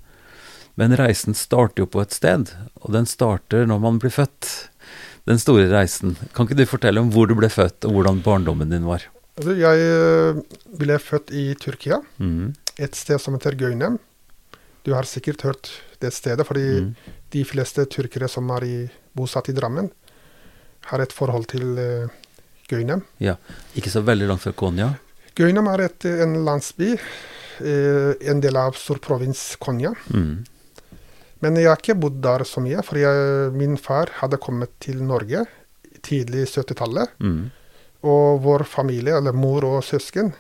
[0.80, 4.70] Men reisen starter jo på et sted, og den starter når man blir født.
[5.30, 6.18] Den store reisen.
[6.36, 9.06] Kan ikke du fortelle om hvor du ble født, og hvordan barndommen din var?
[9.38, 10.42] Altså, Jeg
[10.82, 12.54] ble født i Tyrkia, mm.
[12.82, 14.02] et sted som heter Gøynem.
[14.84, 15.70] Du har sikkert hørt
[16.04, 16.90] det stedet, fordi mm.
[17.36, 18.78] de fleste tyrkere som er i,
[19.18, 19.90] bosatt i Drammen,
[20.92, 22.10] har et forhold til uh,
[22.70, 23.02] Gøynem.
[23.24, 23.38] Ja.
[23.80, 24.92] Ikke så veldig langt fra Konya.
[25.40, 26.96] Gøynem er et, en landsby,
[27.62, 29.92] Uh, en del av storprovins Konya.
[30.10, 30.40] Mhm.
[31.44, 35.04] Men jeg har ikke bodd der så mye, for jeg, min far hadde kommet til
[35.06, 35.44] Norge
[36.02, 37.12] tidlig 70-tallet.
[37.20, 37.52] Mm.
[38.10, 40.32] Og vår familie, eller mor og søsken,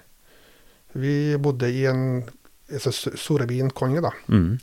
[0.95, 2.23] vi bodde i en
[2.71, 3.45] altså, s- store
[4.01, 4.11] da.
[4.27, 4.57] Mhm.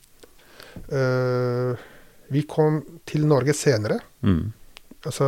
[0.90, 1.86] Eh,
[2.30, 4.00] vi kom til Norge senere.
[4.22, 4.52] Mm.
[5.04, 5.26] Altså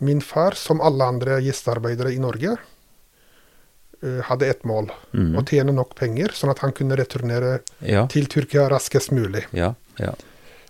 [0.00, 2.54] Min far, som alle andre gjestearbeidere i Norge,
[4.00, 4.86] uh, hadde ett mål.
[5.12, 5.34] Mm.
[5.36, 8.06] Å tjene nok penger, sånn at han kunne returnere Ja.
[8.06, 9.44] til Tyrkia raskest mulig.
[9.52, 9.74] Ja.
[9.98, 10.14] Ja.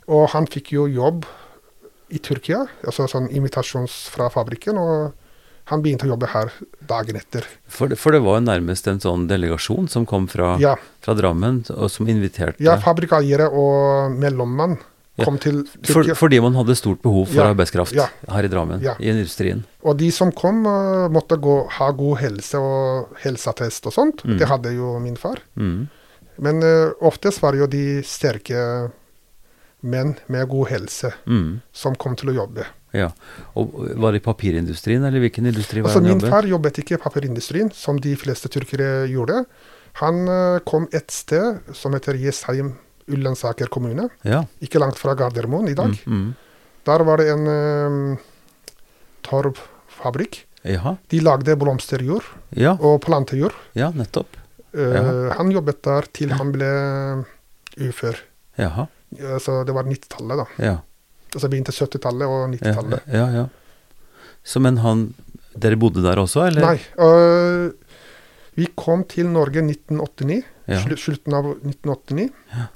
[0.09, 1.27] Og han fikk jo jobb
[2.11, 5.13] i Tyrkia, altså sånn invitasjons fra fabrikken, og
[5.71, 6.51] han begynte å jobbe her
[6.91, 7.45] dagen etter.
[7.71, 11.63] For, det, for det var nærmest en sånn delegasjon som kom fra, Ja, fra Drammen,
[11.71, 14.79] og som inviterte ja fabrikkeiere og mellommann
[15.21, 18.07] Ja, kom til for, Fordi man hadde stort behov for Ja, arbeidskraft ja.
[18.31, 18.95] her i Drammen, Ja.
[18.99, 19.65] i industrien.
[19.85, 24.25] Og de som kom, eh, måtte gå, ha god helse og helseattest og sånt.
[24.25, 24.39] Mm.
[24.39, 25.43] Det hadde jo min far.
[25.59, 25.89] Mm.
[26.41, 28.91] Men uh, oftest var det jo de sterke
[29.83, 31.61] menn med god helse Mm.
[31.73, 32.65] som kom til å jobbe.
[32.93, 33.11] Ja.
[33.55, 33.73] Og
[34.03, 36.23] var det i papirindustrien, eller hvilken industri var Altså, han jobbet?
[36.27, 39.45] min far jobbet ikke i papirindustrien, som de fleste tyrkere gjorde.
[40.03, 42.73] Han eh, kom et sted som heter Jessheim
[43.11, 44.45] Ullensaker kommune, Ja.
[44.63, 45.95] ikke langt fra Gardermoen i dag.
[46.07, 46.21] Mm.
[46.31, 46.35] Mm.
[46.87, 48.19] Der var det en um,
[49.27, 50.97] torvfabrikk Jaha.
[51.09, 52.25] De lagde blomsterjord
[52.57, 53.55] Ja, og plantejord.
[53.75, 54.37] ja nettopp.
[54.77, 56.69] Uh, Han jobbet der til han ble
[57.81, 58.19] ufør.
[58.59, 58.85] Jaha.
[59.41, 60.47] Så det var 90-tallet, da.
[60.63, 60.75] Ja.
[61.35, 63.11] Altså begynte 70-tallet og 90-tallet.
[63.13, 63.47] ja, ja.
[64.43, 65.11] Så men han
[65.61, 66.63] Dere bodde der også, eller?
[66.63, 66.79] Nei.
[67.03, 67.73] øh,
[68.55, 70.45] vi kom til Norge 1989.
[70.71, 70.79] Ja.
[70.95, 72.29] Slutten av 1989.
[72.55, 72.67] Ja.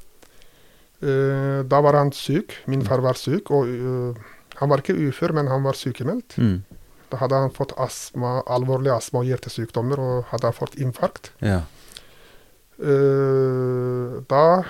[1.05, 2.57] Eh, da var han syk.
[2.67, 3.51] Min far var syk.
[3.55, 4.15] Og øh,
[4.59, 6.39] han var ikke ufør, men han var sykemeldt.
[6.39, 6.65] Mm.
[7.13, 11.31] Da hadde han fått astma, alvorlig astma og hjertesykdommer og hadde fått infarkt.
[11.45, 11.63] Ja.
[12.75, 14.65] Uh, da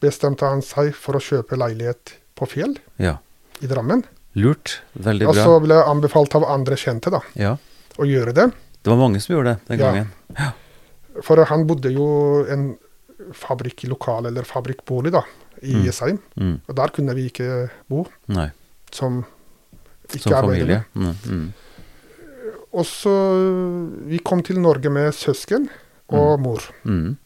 [0.00, 3.18] bestemte han seg for å kjøpe leilighet på Fjell ja.
[3.62, 4.04] I Drammen.
[4.38, 4.80] Lurt.
[4.94, 5.30] Veldig bra.
[5.32, 7.56] Og så ble jeg anbefalt av andre kjente da, Ja.
[7.98, 8.52] å gjøre det.
[8.82, 9.90] Det var mange som gjorde det den Ja.
[9.92, 10.52] gangen.
[11.22, 12.78] For han bodde jo en
[13.34, 15.22] fabrikklokal, eller fabrikkbolig, da,
[15.62, 15.84] i Mm.
[15.84, 16.18] Jessheim.
[16.38, 16.60] Mm.
[16.68, 18.50] Og der kunne vi ikke bo, Nei.
[18.92, 19.24] som
[20.08, 20.84] ikke Som familie.
[20.94, 21.14] Mm.
[21.26, 21.52] Mm.
[22.72, 25.68] Og så Vi kom til Norge med søsken
[26.08, 26.60] og mor.
[26.84, 27.16] Mm.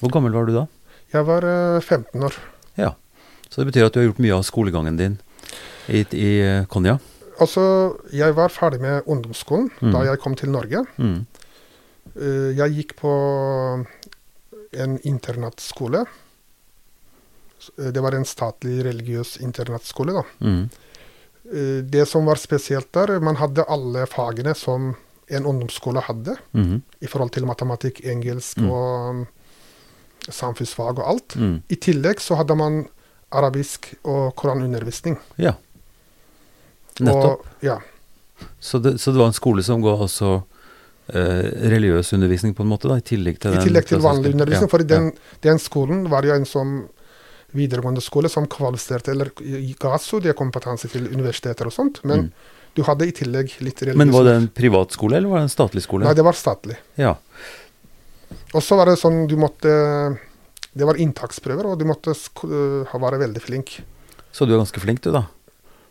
[0.00, 0.66] Hvor gammel var du da?
[1.12, 2.34] Jeg var eh, 15 år.
[2.76, 2.94] Ja.
[3.50, 5.18] Så det betyr at du har gjort mye av skolegangen din
[5.88, 6.98] i, i Konja?
[7.40, 9.92] Altså, jeg var ferdig med ungdomsskolen Mm.
[9.92, 10.84] da jeg kom til Norge.
[10.98, 11.26] Mm.
[12.16, 13.12] Eh, jeg gikk på
[14.72, 16.06] en internatskole.
[17.78, 20.22] Eh, Det var en statlig religiøs internatskole, da.
[20.40, 20.68] Mm.
[21.52, 24.94] Eh, Det som var spesielt der, man hadde alle fagene som
[25.28, 26.82] en ungdomsskole hadde, Mm.
[27.02, 28.70] i forhold til matematikk, engelsk Mm.
[28.70, 29.26] og um,
[30.30, 31.36] samfunnsfag og alt.
[31.36, 31.62] Mm.
[31.68, 32.88] I tillegg så hadde man
[33.36, 35.18] arabisk og koranundervisning.
[35.42, 35.54] Ja.
[37.00, 37.44] Nettopp.
[37.44, 37.78] Og, ja,
[38.60, 40.30] Så det, så det var en skole som ga også
[41.12, 44.68] eh, religiøs undervisning, på en måte, da, i tillegg til I tillegg til vanlig undervisning.
[44.68, 45.10] Ja, For den,
[45.44, 46.76] den skolen var jo en som
[47.56, 49.30] videregående skole som kvalifiserte eller
[49.80, 52.02] ga studiekompetanse til universiteter og sånt.
[52.04, 52.32] Men Mm.
[52.76, 55.46] du hadde i tillegg litt religiøs Men var det en privat skole, eller var det
[55.48, 56.04] en statlig skole?
[56.04, 56.76] Nei, det var statlig.
[57.00, 57.14] Ja.
[58.52, 59.70] Og så var det sånn du måtte
[60.76, 63.78] Det var inntaksprøver, og du måtte øh, ha- være veldig flink.
[64.32, 65.22] Så du er ganske flink, du, da.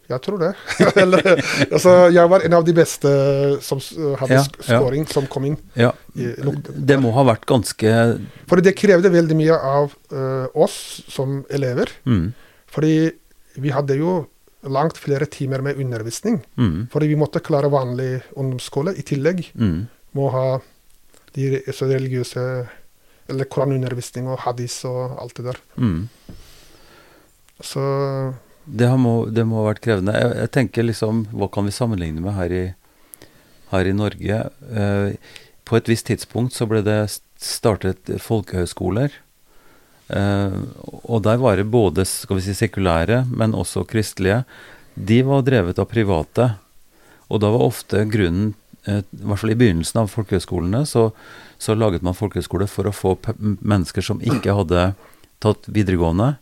[0.06, 0.52] Jeg tror det.
[1.02, 1.26] Eller,
[1.72, 3.10] altså, jeg var en av de beste
[3.66, 3.80] som
[4.20, 5.10] hadde Ja, scoring ja.
[5.16, 5.56] som kom inn.
[5.74, 5.90] Ja.
[6.14, 7.94] Det må ha vært ganske
[8.46, 11.90] For det krevde veldig mye av uh, oss som elever.
[12.06, 12.28] mm,
[12.70, 12.94] Fordi
[13.58, 14.20] vi hadde jo
[14.70, 16.38] langt flere timer med undervisning.
[16.58, 18.94] mm, Fordi vi måtte klare vanlig ungdomsskole.
[18.94, 19.78] I tillegg mm.
[20.14, 20.46] må ha
[21.34, 22.46] de så religiøse
[23.32, 25.62] Eller koranundervisning og hadis og alt det der.
[25.82, 26.08] Mm.
[27.64, 27.82] Så
[28.66, 30.14] Det, har må, det må ha vært krevende.
[30.18, 32.64] Jeg, jeg tenker liksom, hva kan vi sammenligne med her i,
[33.72, 34.40] her i Norge?
[34.74, 37.00] Eh, på et visst tidspunkt så ble det
[37.42, 39.14] startet folkehøyskoler.
[40.14, 40.58] Eh,
[41.06, 44.44] og der var det både skal vi si, sekulære, men også kristelige.
[44.96, 46.52] De var drevet av private.
[47.30, 48.54] Og da var ofte grunnen,
[48.86, 51.10] eh, i hvert fall i begynnelsen av folkehøyskolene, så,
[51.60, 54.94] så laget man folkehøyskole for å få mennesker som ikke hadde
[55.44, 56.38] tatt videregående,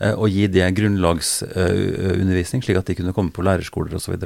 [0.00, 4.16] eh, og gi det grunnlagsundervisning, slik at de kunne komme på lærerskoler osv.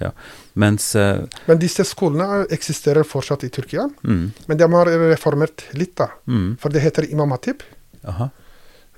[0.00, 0.10] ja.
[0.54, 3.88] Mens eh, Men disse skolene eksisterer fortsatt i Tyrkia.
[4.02, 6.08] mm, Men de har reformert litt, da.
[6.26, 7.62] mm, For det heter Imam Hatib.
[8.06, 8.30] aha,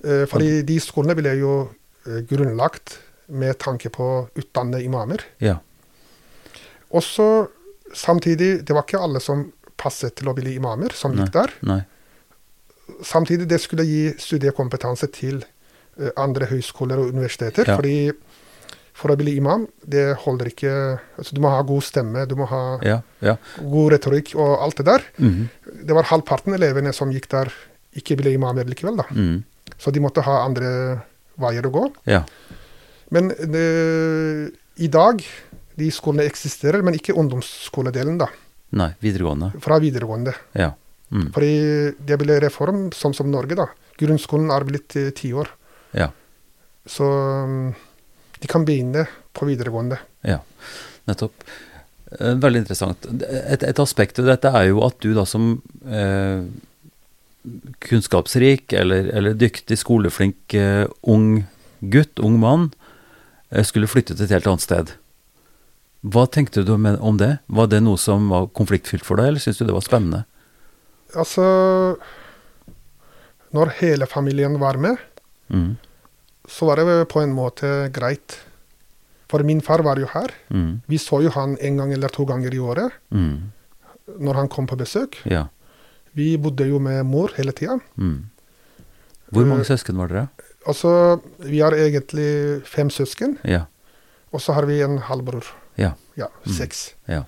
[0.01, 1.69] Eh, fordi de skolene ble jo
[2.07, 5.19] eh, grunnlagt med tanke på å utdanne imamer.
[5.39, 5.57] ja.
[6.91, 7.49] Også
[7.93, 11.53] samtidig Det var ikke alle som passet til å bli imamer, som gikk der.
[11.65, 11.79] Nei.
[13.05, 15.41] Samtidig det skulle gi studiekompetanse til
[15.99, 17.69] eh, andre høyskoler og universiteter.
[17.69, 17.77] Ja.
[17.79, 18.11] Fordi
[18.99, 20.71] for å bli imam, det holder ikke
[21.21, 22.97] altså Du må ha god stemme, du må ha Ja.
[23.23, 23.37] ja.
[23.61, 25.05] god retorikk og alt det der.
[25.17, 25.45] mhm,
[25.87, 27.53] Det var halvparten av elevene som gikk der,
[27.95, 28.97] ikke ble imamer likevel.
[28.99, 29.05] da.
[29.11, 29.43] mm,
[29.79, 31.01] Så de måtte ha andre
[31.39, 31.85] veier å gå.
[32.05, 32.25] ja.
[33.11, 35.23] Men det, i dag
[35.79, 38.27] de skolene eksisterer, men ikke ungdomsskoledelen, da.
[38.77, 38.91] Nei.
[39.01, 39.51] Videregående.
[39.63, 40.33] Fra videregående.
[40.53, 40.71] Ja.
[41.09, 41.51] Mm, Fordi
[42.05, 43.65] det ble reform, sånn som Norge, da.
[43.97, 45.49] Grunnskolen er blitt eh, ti år.
[45.97, 46.11] ja.
[46.89, 47.73] Så mm,
[48.41, 49.03] de kan begynne
[49.35, 49.97] på videregående.
[50.25, 50.39] Ja,
[51.05, 51.43] nettopp.
[52.15, 53.05] Eh, Veldig interessant.
[53.27, 55.51] Et, et aspekt ved dette er jo at du da som
[55.85, 56.45] eh,
[57.85, 61.43] kunnskapsrik eller, eller dyktig, skoleflink eh, ung
[61.79, 62.69] gutt, ung mann,
[63.51, 64.95] eh, skulle flytte til et helt annet sted.
[66.03, 67.39] Hva tenkte du om det?
[67.47, 70.23] Var det noe som var konfliktfylt for deg, eller syns du det var spennende?
[71.15, 71.97] Altså
[73.53, 74.97] Når hele familien var med,
[75.49, 75.77] Mm,
[76.47, 78.35] så var det på en måte greit.
[79.29, 80.29] For min far var jo her.
[80.51, 83.51] mm, Vi så jo han en gang eller to ganger i året mm,
[84.19, 85.17] når han kom på besøk.
[85.25, 85.47] ja.
[86.13, 87.79] Vi bodde jo med mor hele tida.
[87.97, 88.29] Mm.
[89.31, 90.27] Hvor mange Eh, søsken var dere?
[90.67, 93.65] Altså, vi har egentlig fem søsken, Ja.
[94.31, 95.45] og så har vi en halvbror.
[95.77, 95.93] Ja.
[96.17, 96.53] Ja, Mm.
[96.53, 96.93] seks.
[97.07, 97.23] Ja.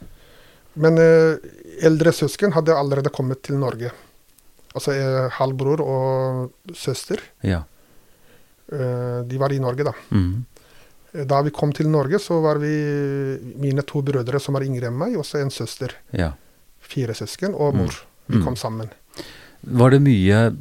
[0.76, 1.38] Men eh,
[1.84, 3.92] eldre søsken hadde allerede kommet til Norge.
[4.76, 7.20] Altså eh, halvbror og søster.
[7.44, 7.64] Ja.
[8.72, 9.94] Eh, de var i Norge, da.
[10.12, 10.46] Mm.
[11.14, 12.72] Eh, Da vi kom til Norge, så var vi
[13.60, 15.92] mine to brødre som var yngre enn meg, og så en søster.
[16.14, 16.32] ja.
[16.82, 17.94] Fire søsken og mor.
[18.28, 18.44] Vi Mm.
[18.44, 18.90] kom sammen.
[19.64, 20.56] Var det mye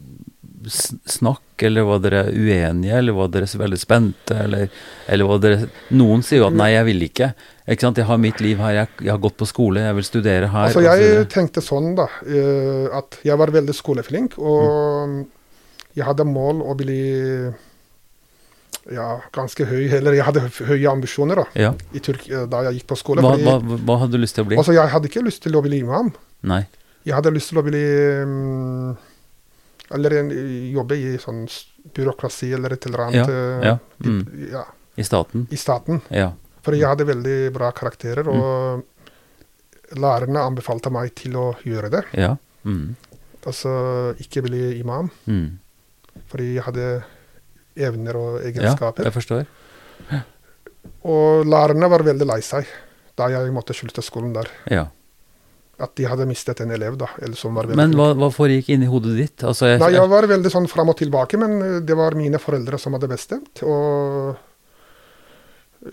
[0.69, 4.69] snakk, eller var dere uenige, eller var dere veldig spente, eller,
[5.09, 7.33] eller var dere Noen sier jo at 'nei, jeg vil ikke'.
[7.71, 7.97] Ikke sant?
[7.97, 10.69] 'Jeg har mitt liv her, jeg, jeg har gått på skole, jeg vil studere her'.
[10.69, 15.27] Altså, jeg tenkte sånn, da, eh, at jeg var veldig skoleflink, og
[15.95, 17.01] jeg hadde mål å bli
[18.91, 21.73] ja, ganske høy, eller jeg hadde høye ambisjoner da, ja.
[21.95, 23.23] i Tyrk da jeg gikk på skole.
[23.23, 24.57] hva, fordi- hva, hva hadde du lyst til å bli?
[24.57, 26.13] Altså, jeg hadde ikke lyst til å bli imam.
[26.43, 26.67] Nei.
[27.05, 28.97] Jeg hadde lyst til å bli mm,
[29.93, 30.31] Eller en,
[30.73, 31.45] jobbe i sånn
[31.97, 33.29] byråkrasi eller et eller annet.
[33.29, 34.49] Ja, ja, Mm.
[34.53, 34.65] ja,
[34.97, 35.47] I staten?
[35.51, 36.01] I staten.
[36.11, 36.33] Ja.
[36.63, 38.85] For jeg hadde veldig bra karakterer, og
[39.97, 42.05] lærerne anbefalte meg til å gjøre det.
[42.15, 42.37] Ja.
[42.65, 42.95] Mm.
[43.47, 45.59] Altså ikke bli imam, Mm.
[46.29, 47.03] fordi jeg hadde
[47.77, 49.05] evner og egenskaper.
[49.05, 49.47] Ja, jeg forstår.
[51.05, 52.67] Og lærerne var veldig lei seg
[53.17, 54.49] da jeg måtte slutte skolen der.
[54.71, 54.87] Ja.
[55.81, 57.09] At de hadde mistet en elev, da.
[57.23, 59.45] Eller som var veldig Men hva, hva foregikk inni hodet ditt?
[59.49, 62.41] Altså, jeg, Nei, jeg var veldig sånn fram og tilbake, men eh, det var mine
[62.43, 63.63] foreldre som hadde bestemt.
[63.65, 64.37] Og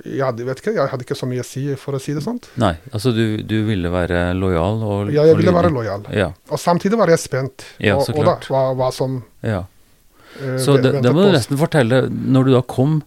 [0.04, 2.20] jeg hadde, vet ikke, jeg hadde ikke så mye å si, for å si det
[2.26, 2.42] sånn.
[2.60, 6.04] nei, altså du, du ville være lojal og Ja, jeg ville være lojal.
[6.12, 6.34] Ja.
[6.52, 7.64] Og samtidig var jeg spent.
[7.80, 8.20] Ja, og, klart.
[8.20, 9.62] og da, hva, hva som ja.
[10.42, 13.00] eh, Så det, det må du nesten fortelle, når du da kom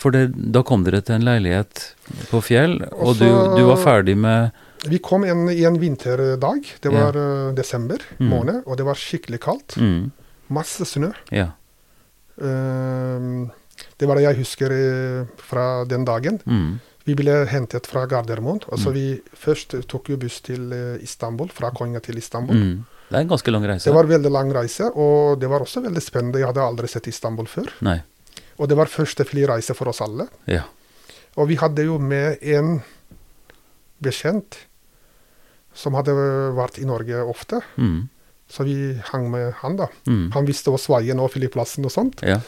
[0.00, 1.86] For det, da kom dere til en leilighet
[2.28, 4.52] på Fjell, og, Og du, du var ferdig med
[4.88, 6.64] Vi kom en, i en vinterdag.
[6.80, 7.04] Det Ja.
[7.10, 8.28] var eh, desember Mm.
[8.30, 9.76] måned, og det var skikkelig kaldt.
[9.76, 10.10] mm,
[10.48, 11.12] Masse snø.
[11.30, 11.50] Ja.
[12.40, 13.48] Uh,
[13.98, 16.40] det var det jeg husker eh, fra den dagen.
[16.46, 18.60] Mm, Vi ble hentet fra Gardermoen.
[18.70, 22.56] Altså vi først tok jo buss til eh, Istanbul, fra Konga til Istanbul.
[23.10, 23.84] Det er en ganske lang reise.
[23.88, 26.38] Det var veldig lang reise, og det var også veldig spennende.
[26.38, 27.70] Jeg hadde aldri sett Istanbul før.
[27.82, 28.02] Nei.
[28.58, 30.28] Og det var første flyreise for oss alle.
[30.46, 30.62] Ja.
[31.36, 32.82] Og vi hadde jo med en
[34.00, 34.56] bekjent
[35.80, 36.12] som hadde
[36.58, 37.62] vært i Norge ofte.
[37.80, 38.08] Mm,
[38.50, 38.74] Så vi
[39.12, 39.86] hang med han, da.
[40.10, 40.30] mm.
[40.34, 42.20] Han visste oss veien og flyplassen og sånt.
[42.26, 42.40] Ja.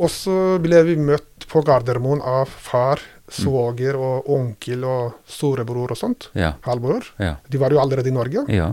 [0.00, 5.98] Og så ble vi møtt på Gardermoen av far, svoger og onkel og storebror og
[5.98, 6.30] sånt.
[6.38, 6.54] Ja.
[6.64, 7.04] Halvbror.
[7.20, 7.34] Ja.
[7.50, 8.46] De var jo allerede i Norge.
[8.54, 8.70] Ja.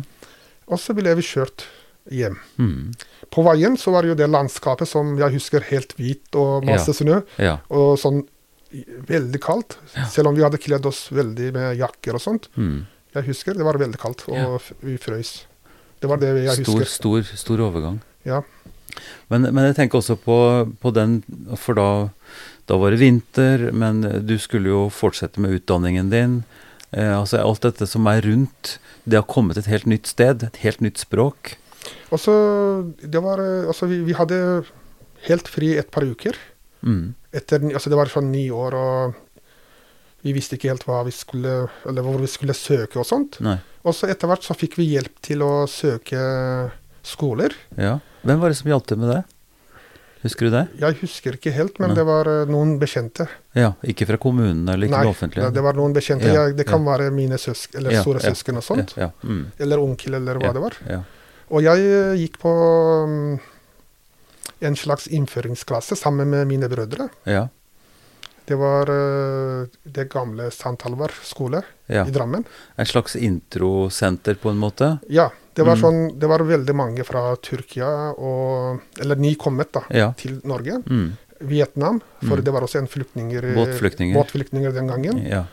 [0.70, 1.66] Og så ble vi kjørt
[2.14, 2.38] hjem.
[2.62, 2.94] Mm,
[3.34, 6.94] På veien så var det jo det landskapet som jeg husker helt hvit og masse
[6.96, 7.20] snø.
[7.74, 8.22] Og sånn
[9.08, 9.76] veldig kaldt.
[10.12, 12.48] Selv om vi hadde kledd oss veldig med jakker og sånt.
[12.56, 12.86] Mm.
[13.18, 14.58] Jeg husker det var veldig kaldt, og Ja.
[14.86, 15.46] vi frøs.
[16.02, 16.94] Det var det jeg Stor, husker.
[16.94, 18.00] stor, stor overgang.
[18.28, 18.42] Ja.
[19.30, 20.38] Men, men jeg tenker også på,
[20.82, 21.20] på den,
[21.58, 21.88] for da,
[22.70, 26.38] da var det vinter, men du skulle jo fortsette med utdanningen din.
[26.92, 28.78] Eh, altså alt dette som er rundt.
[29.06, 31.56] Det har kommet et helt nytt sted, et helt nytt språk.
[32.12, 32.34] Og så
[33.04, 34.40] det var eh, Altså, vi, vi hadde
[35.28, 36.36] helt fri et par uker.
[36.86, 37.14] Mm.
[37.36, 39.16] Etter, altså det var sånn ni år, og
[40.28, 41.56] vi visste ikke helt vi skulle,
[41.88, 43.40] eller hvor vi skulle søke og sånt.
[43.44, 43.58] Nei.
[43.88, 46.20] Og så etter hvert så fikk vi hjelp til å søke
[47.08, 47.56] skoler.
[47.80, 47.98] Ja.
[48.28, 49.24] Hvem var det som hjalp til med det?
[50.26, 50.64] Husker du det?
[50.82, 51.98] Jeg husker ikke helt, men Nei.
[52.00, 53.28] det var eh, noen bekjente.
[53.56, 55.46] Ja, Ikke fra kommunen eller ikke Nei, det offentlige?
[55.46, 56.32] Nei, det var noen bekjente.
[56.34, 58.96] Ja, Jeg, det kan være mine søsk, eller Ja, store ja, søsken og sånt.
[58.98, 59.30] Ja, ja.
[59.30, 59.44] Mm.
[59.62, 60.80] Eller onkel, eller hva Ja, det var.
[60.90, 61.04] ja.
[61.54, 62.52] Og jeg eh, gikk på
[63.08, 63.38] mm,
[64.68, 67.08] en slags innføringsklasse sammen med mine brødre.
[67.30, 67.48] ja.
[68.48, 70.78] Det var eh, det gamle St.
[70.86, 71.60] Halvard skole
[71.92, 72.06] ja.
[72.08, 72.46] i Drammen.
[72.80, 74.98] En slags introsenter, på en måte?
[75.12, 75.82] Ja, det var, Mm.
[75.82, 80.14] sånn, det var veldig mange fra Tyrkia, og, eller nykommet da, Ja.
[80.18, 80.80] til Norge.
[80.88, 81.18] Mm.
[81.42, 82.44] Vietnam, for Mm.
[82.44, 84.16] det var også en flyktninger, eh, Båtflyktninger.
[84.16, 85.20] båtflyktninger den gangen.
[85.28, 85.44] Ja.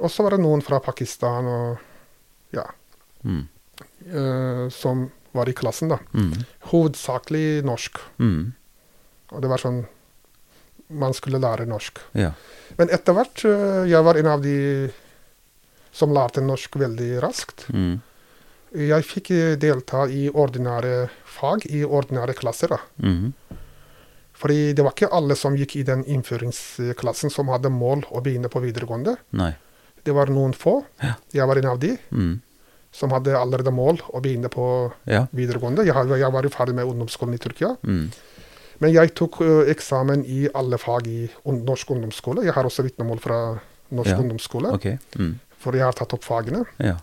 [0.00, 1.78] Og så var det noen fra Pakistan og,
[2.52, 2.64] ja,
[3.24, 3.46] Mm.
[4.14, 5.88] uh, som var i klassen.
[5.88, 5.98] da.
[6.14, 6.32] Mm.
[6.72, 7.98] Hovedsakelig norsk.
[8.18, 8.52] Mm.
[9.32, 9.86] Og det var sånn
[10.90, 11.98] Man skulle lære norsk.
[12.18, 12.32] Ja.
[12.78, 14.90] Men etter hvert eh, Jeg var en av de
[15.92, 17.66] som lærte norsk veldig raskt.
[17.74, 18.00] Mm.
[18.74, 22.76] Jeg fikk eh, delta i ordinære fag i ordinære klasser.
[23.02, 23.32] Mm.
[24.40, 28.48] Fordi det var ikke alle som gikk i den innføringsklassen som hadde mål å begynne
[28.48, 29.16] på videregående.
[29.36, 29.50] Nei.
[30.04, 30.78] Det var noen få.
[31.02, 31.14] Ja.
[31.34, 32.40] Jeg var en av de Mm.
[32.92, 35.26] som hadde allerede mål å begynne på Ja.
[35.34, 35.84] videregående.
[35.84, 37.76] Jeg, jeg var jo ferdig med ungdomsskolen i Tyrkia.
[37.84, 38.10] Mm.
[38.80, 42.44] Men jeg tok eksamen i alle fag i norsk ungdomsskole.
[42.46, 43.38] Jeg har også vitnemål fra
[43.92, 44.86] norsk Ja, ungdomsskole, Ok.
[45.18, 45.34] Mm.
[45.58, 46.64] for jeg har tatt opp fagene.
[46.78, 46.96] Ja.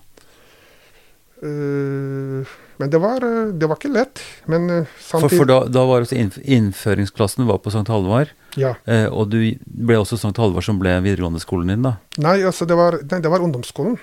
[1.38, 2.42] Uh,
[2.82, 3.22] men det var,
[3.54, 4.22] det var ikke lett.
[4.50, 7.86] Men ø, For, samtidig for da, da var også innf innføringsklassen var på St.
[7.90, 8.76] Halvard, Ja.
[8.86, 10.34] eh, og du ble også St.
[10.38, 11.96] Halvard som ble videregående skolen din, da?
[12.22, 13.98] Nei, altså det var, nei, det var ungdomsskolen.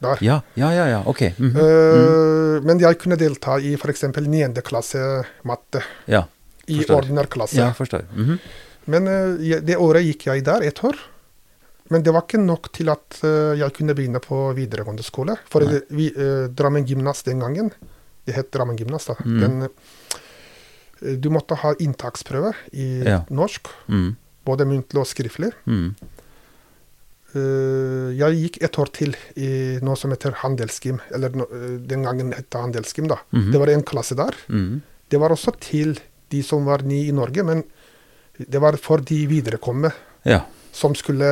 [0.00, 0.18] der.
[0.24, 0.86] Ja, ja, ja.
[0.88, 1.00] ja.
[1.06, 1.20] Ok.
[1.38, 1.56] mhm.
[1.56, 4.02] Eh, Men jeg kunne delta i f.eks.
[4.16, 4.62] 9.
[4.62, 6.24] klasse matte ja.
[6.70, 7.02] I Forstår.
[7.02, 7.56] ordinær klasse.
[7.60, 8.06] ja, forstår.
[8.14, 8.38] Mhm.
[8.90, 10.96] Men eh, det året gikk jeg der, ett år.
[11.90, 15.34] Men det var ikke nok til at eh, jeg kunne begynne på videregående skole.
[15.50, 17.72] For det, vi, eh, Drammen gymnas den gangen,
[18.26, 19.40] det het Drammen gymnas da, Mm.
[19.40, 19.68] den,
[21.20, 23.24] du måtte ha inntaksprøve i Ja.
[23.30, 24.16] norsk, Mm.
[24.44, 25.52] både muntlig og skriftlig.
[25.66, 25.94] Mm.
[27.30, 31.44] Uh, jeg gikk et år til i noe som heter handelsgym, eller no,
[31.86, 33.20] den gangen het det handelsgym da.
[33.30, 33.52] Mhm.
[33.52, 34.34] Det var en klasse der.
[34.48, 34.80] Mm.
[35.10, 35.94] Det var også til
[36.30, 37.64] de som var nye i Norge, men
[38.40, 39.92] det var for de viderekomne
[40.24, 40.42] Ja.
[40.72, 41.26] som skulle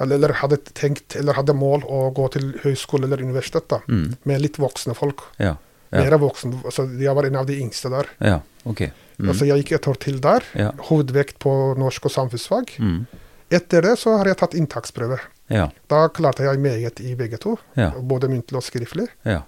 [0.00, 4.16] eller hadde tenkt eller hadde mål å gå til høyskole eller universitet, da, Mm.
[4.24, 5.22] med litt voksne folk.
[5.38, 5.56] Ja.
[5.92, 6.02] Ja.
[6.02, 8.06] Mer voksne, altså Jeg var en av de yngste der.
[8.20, 8.40] Ja.
[8.66, 8.80] Ok.
[9.18, 9.28] Mm.
[9.30, 10.42] Altså Jeg gikk et år til der.
[10.54, 10.72] Ja.
[10.72, 12.76] Hovedvekt på norsk og samfunnsfag.
[12.78, 13.06] Mm.
[13.50, 15.18] Etter det så har jeg tatt inntaksprøve.
[15.48, 15.70] Ja.
[15.88, 17.56] Da klarte jeg meget i begge to,
[18.02, 19.08] både muntlig og skriftlig.
[19.24, 19.42] Ja.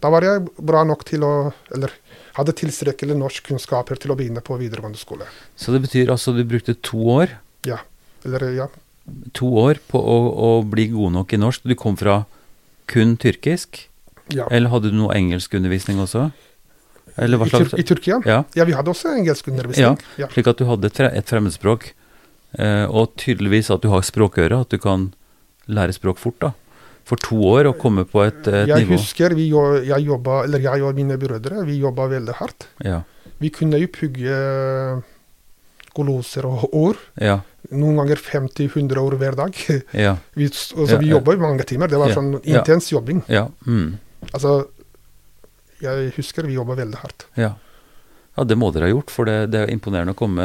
[0.00, 1.90] Da var jeg bra nok til å Eller
[2.34, 5.26] hadde tilstrekkelig norskkunnskaper til å begynne på videregående skole.
[5.56, 7.80] Så det betyr altså du brukte to år, Ja.
[8.24, 8.68] Eller ja.
[9.36, 11.66] to år på å, å bli god nok i norsk.
[11.68, 12.22] Du kom fra
[12.88, 13.84] kun tyrkisk,
[14.32, 14.46] ja.
[14.50, 16.30] eller hadde du noe engelskundervisning også?
[17.14, 18.16] I, Tyr I Tyrkia?
[18.26, 20.00] Ja, Ja, vi hadde også engelskundervisning.
[20.18, 20.28] Ja.
[20.32, 21.92] slik at du hadde et, fre et fremmedspråk,
[22.58, 25.12] eh, og tydeligvis at du har språkøre, at du kan
[25.70, 26.52] lære språk fort, da.
[27.04, 28.96] For to år å komme på et, et Jeg nivå.
[28.96, 29.50] husker vi,
[29.88, 32.66] jeg jobba, eller jeg og mine brødre, vi jobba veldig hardt.
[32.84, 33.02] Ja.
[33.42, 34.38] Vi kunne jo pugge
[35.94, 36.96] koloser og år.
[37.22, 37.36] Ja.
[37.70, 39.54] Noen ganger 50-100 år hver dag.
[40.06, 40.16] Ja.
[40.34, 41.92] Vi, altså, vi jobba i mange timer.
[41.92, 43.20] Det var sånn intens jobbing.
[43.30, 43.46] Ja.
[43.68, 43.98] Mm.
[44.32, 44.56] Altså,
[45.84, 47.28] jeg husker vi jobba veldig hardt.
[47.40, 47.54] ja.
[48.34, 50.44] Ja, det må dere ha gjort, for det, det er imponerende å komme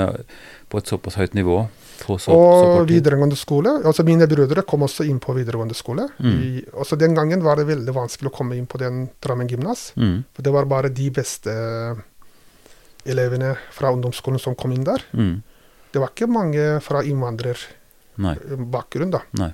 [0.69, 1.63] på et såpass høyt nivå
[1.99, 3.71] så, så og videregående skole.
[3.85, 6.05] altså Mine brødre kom også inn på videregående skole.
[6.19, 6.39] Mm.
[6.39, 6.41] I,
[6.73, 9.81] også Den gangen var det veldig vanskelig å komme inn på den Drammen gymnas.
[9.99, 10.17] Mm.
[10.33, 11.51] For det var bare de beste
[13.09, 15.01] elevene fra ungdomsskolen som kom inn der.
[15.13, 15.35] Mm.
[15.91, 19.15] Det var ikke mange fra innvandrerbakgrunn, Nei.
[19.15, 19.21] da.
[19.39, 19.51] Nei.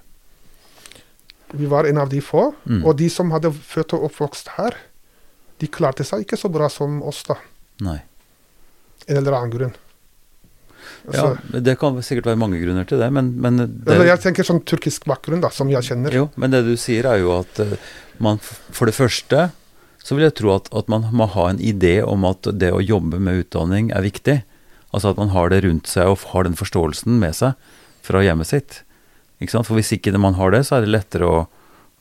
[1.56, 2.50] Vi var en av de få.
[2.66, 2.84] Mm.
[2.84, 4.74] Og de som hadde født og oppvokst her,
[5.62, 7.36] de klarte seg ikke så bra som oss, da.
[7.86, 8.00] Nei.
[9.08, 9.76] En eller annen grunn.
[11.10, 14.48] Ja, Altså, det kan sikkert være mange grunner til det, men, men det, jeg tenker
[14.48, 16.16] sånn turkisk bakgrunn, da, som jeg kjenner.
[16.16, 17.76] Jo, men det du sier er jo at eh,
[18.24, 19.50] man for det første
[20.06, 22.84] så vil jeg tro at, at man må ha en idé om at det å
[22.84, 24.36] jobbe med utdanning er viktig.
[24.94, 27.58] Altså at man har det rundt seg og har den forståelsen med seg
[28.06, 28.84] fra hjemmet sitt.
[29.42, 29.68] Ikke sant?
[29.68, 31.40] For hvis ikke man har det, så er det lettere å,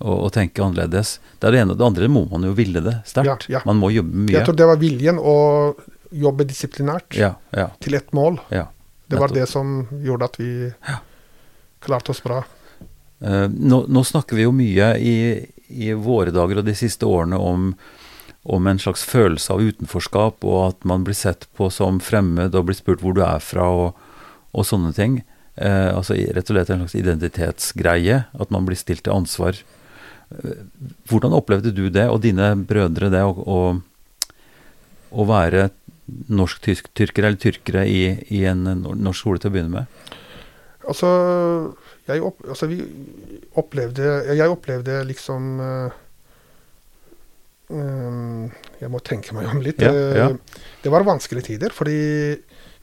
[0.04, 1.16] å, å tenke annerledes.
[1.40, 1.78] Det er det ene.
[1.80, 3.48] Det andre må man jo ville det sterkt.
[3.48, 3.64] Ja, ja.
[3.66, 4.36] Man må jobbe mye.
[4.36, 5.34] Jeg tror det var viljen å
[6.14, 8.40] jobbe disiplinært Ja, ja, til ett mål.
[8.54, 8.68] ja.
[9.06, 10.48] Det var det som gjorde at vi
[11.84, 12.38] klarte oss bra.
[13.20, 15.16] Eh, nå, nå snakker vi jo mye i,
[15.68, 17.74] i våre dager og de siste årene om,
[18.48, 22.66] om en slags følelse av utenforskap, og at man blir sett på som fremmed og
[22.70, 23.94] blir spurt hvor du er fra, og,
[24.56, 25.20] og sånne ting.
[25.60, 29.60] Eh, altså rett og slett en slags identitetsgreie, at man blir stilt til ansvar.
[30.32, 30.64] Eh,
[31.12, 33.22] hvordan opplevde du det, og dine brødre, det
[35.14, 35.68] å være
[36.06, 38.02] norsk-tyrkere eller tyrkere i,
[38.34, 40.14] i en norsk skole til å begynne med?
[40.84, 41.08] Altså,
[42.04, 42.68] jeg, opp, altså
[43.56, 45.46] opplevde Jeg opplevde liksom
[47.72, 48.50] um,
[48.82, 49.80] Jeg må tenke meg om litt.
[49.80, 50.26] Ja, ja.
[50.28, 50.36] Eh,
[50.84, 51.96] Det var vanskelige tider, fordi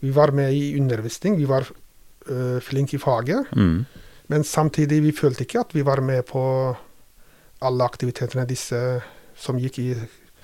[0.01, 1.37] vi var med i undervisning.
[1.37, 3.51] Vi var uh, flinke i faget.
[3.53, 3.85] Mm.
[4.33, 6.41] Men samtidig vi følte ikke at vi var med på
[7.61, 8.79] alle aktivitetene disse
[9.37, 9.87] som gikk i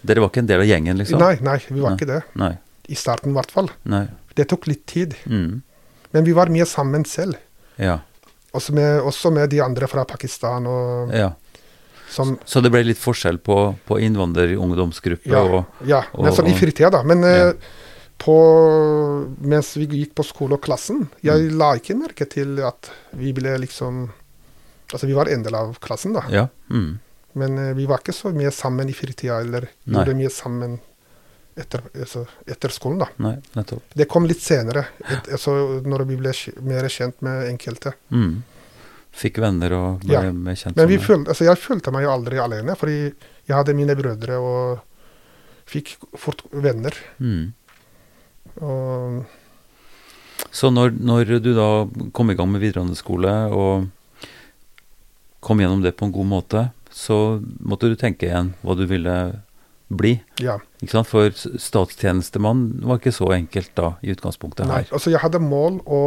[0.08, 1.18] Dere var ikke en del av gjengen, liksom?
[1.18, 1.98] Nei, nei, vi var Nei.
[1.98, 2.20] ikke det.
[2.38, 2.52] Nei.
[2.88, 3.70] I starten, i hvert fall.
[3.84, 4.06] Nei.
[4.36, 5.16] Det tok litt tid.
[5.26, 5.62] Mm.
[6.12, 7.36] Men vi var mye sammen selv.
[7.76, 8.00] Ja.
[8.56, 11.32] Også med, også med de andre fra Pakistan og ja.
[12.10, 16.56] som Så det ble litt forskjell på, på innvandrerungdomsgruppe Ja, og ja men sånn i
[16.58, 17.04] fritida, da.
[17.04, 17.50] Men Ja.
[17.50, 17.54] eh,
[18.18, 18.38] på,
[19.46, 21.58] mens vi gikk på skole og klassen, jeg Mm.
[21.60, 24.10] la ikke merke til at vi ble liksom
[24.94, 26.22] Altså, vi var en del av klassen, da.
[26.32, 26.48] Ja.
[26.72, 27.00] Mm.
[27.36, 30.00] Men eh, vi var ikke så mye sammen i fritida, eller Nei.
[30.06, 30.80] gjorde mye sammen
[31.58, 33.08] etter, altså, etter skolen, da.
[33.24, 33.84] Nei, nettopp.
[33.98, 35.56] Det kom litt senere, et, altså,
[35.86, 36.34] når vi ble
[36.70, 37.94] mer kjent med enkelte.
[38.14, 38.44] Mm.
[39.18, 40.32] Fikk venner og ble Ja.
[40.32, 42.98] mer kjent Men vi følte, altså, jeg følte meg jo aldri alene, fordi
[43.48, 44.80] jeg hadde mine brødre og
[45.68, 46.94] fikk fort venner.
[47.20, 47.54] Mm.
[48.62, 49.26] Og
[50.54, 53.88] Så når, når du da kom i gang med videregående skole og
[55.42, 56.62] kom gjennom det på en god måte,
[56.94, 59.42] så måtte du tenke igjen hva du ville
[59.88, 60.18] bli.
[60.44, 60.58] ja.
[61.08, 64.84] For statstjenestemann var ikke så enkelt da, i utgangspunktet her.
[64.84, 66.02] Nei, altså jeg hadde mål å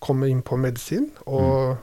[0.00, 1.76] komme inn på medisin og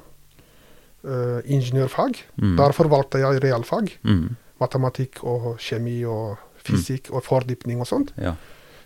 [1.03, 2.21] eh, ingeniørfag.
[2.39, 2.55] Mm.
[2.59, 3.91] Derfor valgte jeg realfag.
[4.07, 4.37] Mm.
[4.61, 6.37] Matematikk og kjemi og
[6.67, 8.13] fysikk og fordypning og sånt.
[8.21, 8.35] Ja.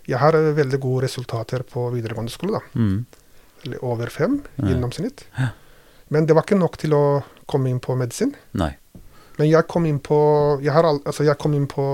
[0.08, 2.60] Jeg har eh, veldig gode resultater på videregående skole.
[2.60, 2.80] da.
[2.80, 3.78] Mm.
[3.86, 5.26] Over fem gjennomsnitt.
[5.38, 5.52] Ja.
[6.12, 7.04] Men det var ikke nok til å
[7.48, 8.34] komme inn på medisin.
[8.58, 8.74] Nei.
[9.38, 10.18] Men jeg kom inn på
[10.62, 11.84] jeg, har altså jeg kom inn på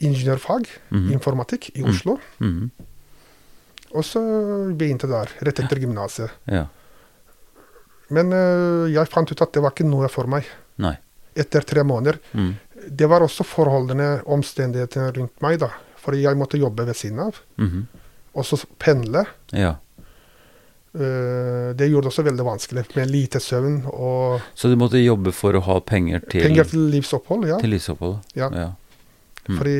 [0.00, 1.12] ingeniørfag, -hmm.
[1.12, 1.90] informatikk, i Mm.
[1.90, 2.18] Oslo.
[2.40, 2.70] Mm.
[3.90, 4.20] Og så
[4.76, 6.30] begynte der, rett etter gymnaset.
[6.46, 6.66] Ja.
[8.08, 10.46] Men uh, jeg fant ut at det var ikke noe for meg
[10.82, 10.96] Nei.
[11.34, 12.18] etter tre måneder.
[12.32, 12.54] Mm.
[12.88, 15.68] Det var også forholdene, omstendighetene rundt meg, da.
[16.00, 17.36] For jeg måtte jobbe ved siden av.
[17.58, 17.84] -hmm.
[18.34, 19.24] Og så pendle.
[19.52, 19.76] Ja.
[20.90, 25.30] Øh, det gjorde det også veldig vanskelig, med lite søvn og Så du måtte jobbe
[25.32, 27.46] for å ha penger til, penger til livsopphold.
[27.46, 27.58] ja.
[27.62, 28.16] til livsopphold?
[28.34, 28.48] Ja.
[28.50, 28.72] ja.
[29.46, 29.58] Mm.
[29.58, 29.76] Fordi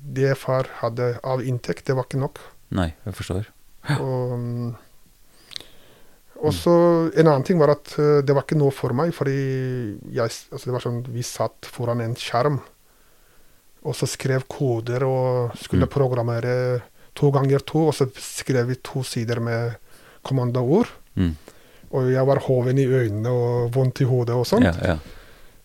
[0.00, 2.40] det far hadde av inntekt, det var ikke nok.
[2.72, 3.50] Nei, jeg forstår.
[4.00, 4.74] Og, mm,
[6.56, 6.72] så
[7.12, 9.36] en annen ting var at eh, det var ikke noe for meg, fordi
[10.16, 12.60] jeg, altså det var sånn, vi satt foran en skjerm
[13.80, 15.92] og så skrev koder og skulle Mm.
[15.92, 16.82] programmere
[17.14, 19.76] to ganger to, og så skrev vi to sider med
[20.26, 20.90] kommandoord.
[21.18, 21.32] Mm.
[21.90, 24.68] Og jeg var hoven i øynene og vondt i hodet og sånt.
[24.68, 24.98] Ja, ja.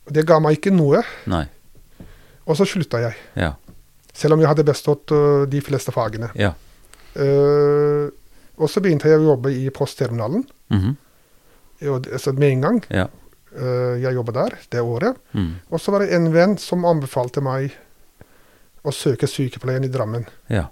[0.06, 1.46] Det ga meg ikke noe, Nei.
[2.46, 3.18] og så slutta jeg.
[3.38, 3.56] Ja.
[4.14, 6.30] Selv om jeg hadde bestått uh, de fleste fagene.
[6.38, 6.54] Ja.
[7.16, 8.12] Eh,
[8.56, 10.46] og så begynte jeg å jobbe i postterminalen.
[10.74, 10.96] Mhm.
[11.92, 12.78] Og altså med en gang.
[12.90, 13.08] Ja.
[13.56, 15.18] Eh, jeg jobbet der det året.
[15.36, 15.52] Mm.
[15.70, 17.76] Og så var det en venn som anbefalte meg
[18.86, 20.26] å søke sykepleien i Drammen.
[20.52, 20.70] Ja.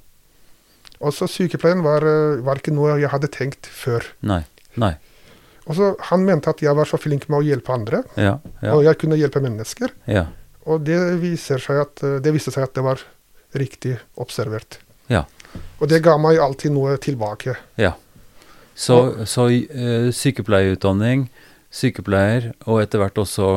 [1.04, 4.06] Og så sykepleien var, eh, var ikke noe jeg hadde tenkt før.
[4.24, 4.44] Nei.
[4.80, 4.94] Nei.
[5.68, 8.40] Og så Han mente at jeg var så flink med å hjelpe andre, Ja.
[8.62, 8.74] Ja.
[8.76, 9.92] og jeg kunne hjelpe mennesker.
[10.08, 10.26] Ja.
[10.66, 13.00] Og det, viser seg at, eh, det viste seg at det var
[13.56, 14.78] riktig observert.
[15.10, 15.26] Ja.
[15.80, 17.56] Og det ga meg alltid noe tilbake.
[17.78, 17.94] ja.
[18.76, 21.28] Så, så eh, sykepleierutdanning,
[21.74, 23.48] sykepleier, og etter hvert også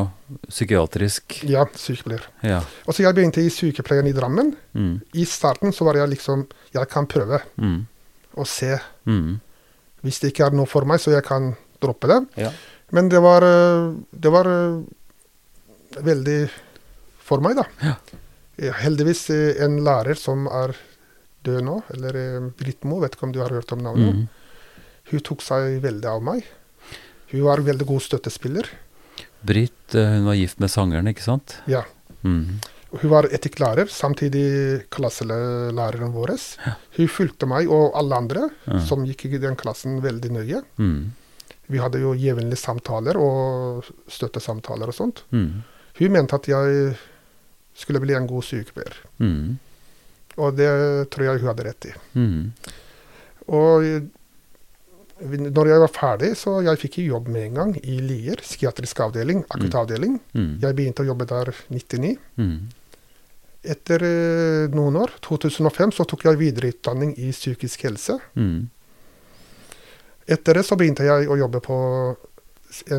[0.48, 1.42] psykiatrisk.
[1.50, 2.24] Ja, sykepleier.
[2.46, 2.62] Ja.
[2.88, 4.54] Og så jeg begynte i sykepleien i Drammen.
[4.72, 4.94] Mm.
[5.14, 7.86] I starten så var jeg liksom Jeg kan prøve Mm.
[8.36, 8.78] å se.
[9.06, 9.40] Mm.
[10.02, 12.20] Hvis det ikke er noe for meg, så jeg kan droppe det.
[12.36, 12.50] Ja.
[12.92, 14.82] Men det var, eh, det var eh,
[16.02, 16.50] veldig
[17.18, 17.64] for meg, da.
[17.82, 17.94] Ja.
[18.58, 19.28] Eh, Heldigvis
[19.60, 20.74] en lærer som er
[21.44, 24.14] død nå, eller Britt Moe, vet ikke om du har hørt om navnet.
[24.14, 24.28] Mm.
[25.12, 26.44] Hun tok seg veldig av meg.
[27.33, 28.68] Hun var veldig god støttespiller.
[29.47, 31.57] Britt, eh, hun var gift med sangeren, ikke sant?
[31.70, 31.83] Ja.
[32.24, 32.61] Mm.
[32.97, 36.33] Hun var etikklærer, samtidig klasselæreren vår.
[36.97, 38.79] Hun fulgte meg og alle andre Ja.
[38.87, 40.62] som gikk i den klassen, veldig nøye.
[40.79, 41.12] Mm.
[41.68, 45.22] Vi hadde jo jevnlige samtaler og støttesamtaler og sånt.
[45.33, 45.62] Mm.
[45.99, 46.97] Hun mente at jeg
[47.74, 48.95] skulle bli en god sykepleier.
[49.18, 49.59] Mm.
[50.39, 51.93] Og det tror jeg hun hadde rett i.
[52.14, 52.53] Mm.
[53.49, 54.11] Og
[55.16, 59.00] når jeg var ferdig, så jeg fikk jeg jobb med en gang i Lier, psykiatrisk
[59.00, 60.18] avdeling, akuttavdeling.
[60.36, 60.50] Mm.
[60.60, 62.10] Jeg begynte å jobbe der 99.
[62.36, 62.56] Mm.
[63.66, 68.18] Etter eh, noen år, 2005, så tok jeg videreutdanning i psykisk helse.
[68.36, 68.68] Mm.
[70.36, 71.78] Etter det så begynte jeg å jobbe på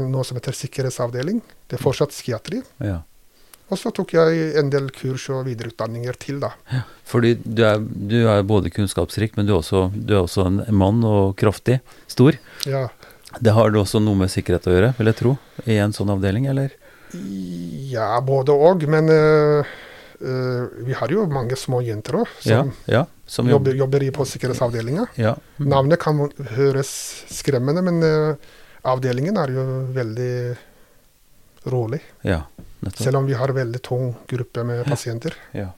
[0.07, 1.43] noe som heter sikkerhetsavdeling.
[1.69, 2.63] Det er fortsatt psykiatri.
[2.81, 3.03] Ja.
[3.67, 6.53] Og så tok jeg en del kurs og videreutdanninger til, da.
[7.07, 10.61] Fordi du er, du er både kunnskapsrik, men du er, også, du er også en
[10.71, 12.39] mann og kraftig, stor.
[12.67, 12.87] Ja,
[13.43, 15.37] Det har det også noe med sikkerhet å gjøre, vil jeg tro,
[15.67, 16.71] i en sånn avdeling, eller?
[17.91, 18.83] ja både og.
[18.89, 19.75] Men eh,
[20.21, 24.07] eh, vi har jo mange små jenter òg som ja, som jobber, jobber.
[24.11, 25.07] på sikkerhetsavdelinga.
[25.15, 25.35] Ja.
[25.57, 25.69] Mm.
[25.69, 26.91] Navnet kan høres
[27.31, 28.55] skremmende, men eh,
[28.87, 30.33] avdelingen er jo veldig
[31.73, 32.01] rolig.
[32.21, 32.43] ja.
[32.93, 35.33] Selv om vi har veldig tung gruppe med pasienter.
[35.51, 35.71] Ja.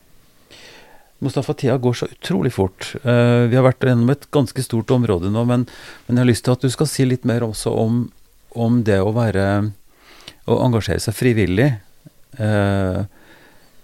[1.19, 2.93] Mustafa, tida går så utrolig fort.
[3.03, 5.65] Uh, vi har vært gjennom et ganske stort område nå, men,
[6.07, 8.05] men jeg har lyst til at du skal si litt mer også om,
[8.55, 9.45] om det å være
[10.49, 11.67] Å engasjere seg frivillig.
[12.39, 13.03] Uh,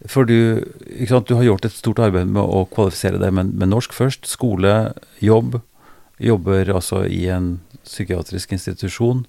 [0.10, 0.64] for du,
[1.06, 4.26] sant, du har gjort et stort arbeid med å kvalifisere deg med, med norsk først.
[4.30, 5.60] Skole, jobb.
[6.18, 9.26] Jobber altså i en psykiatrisk institusjon.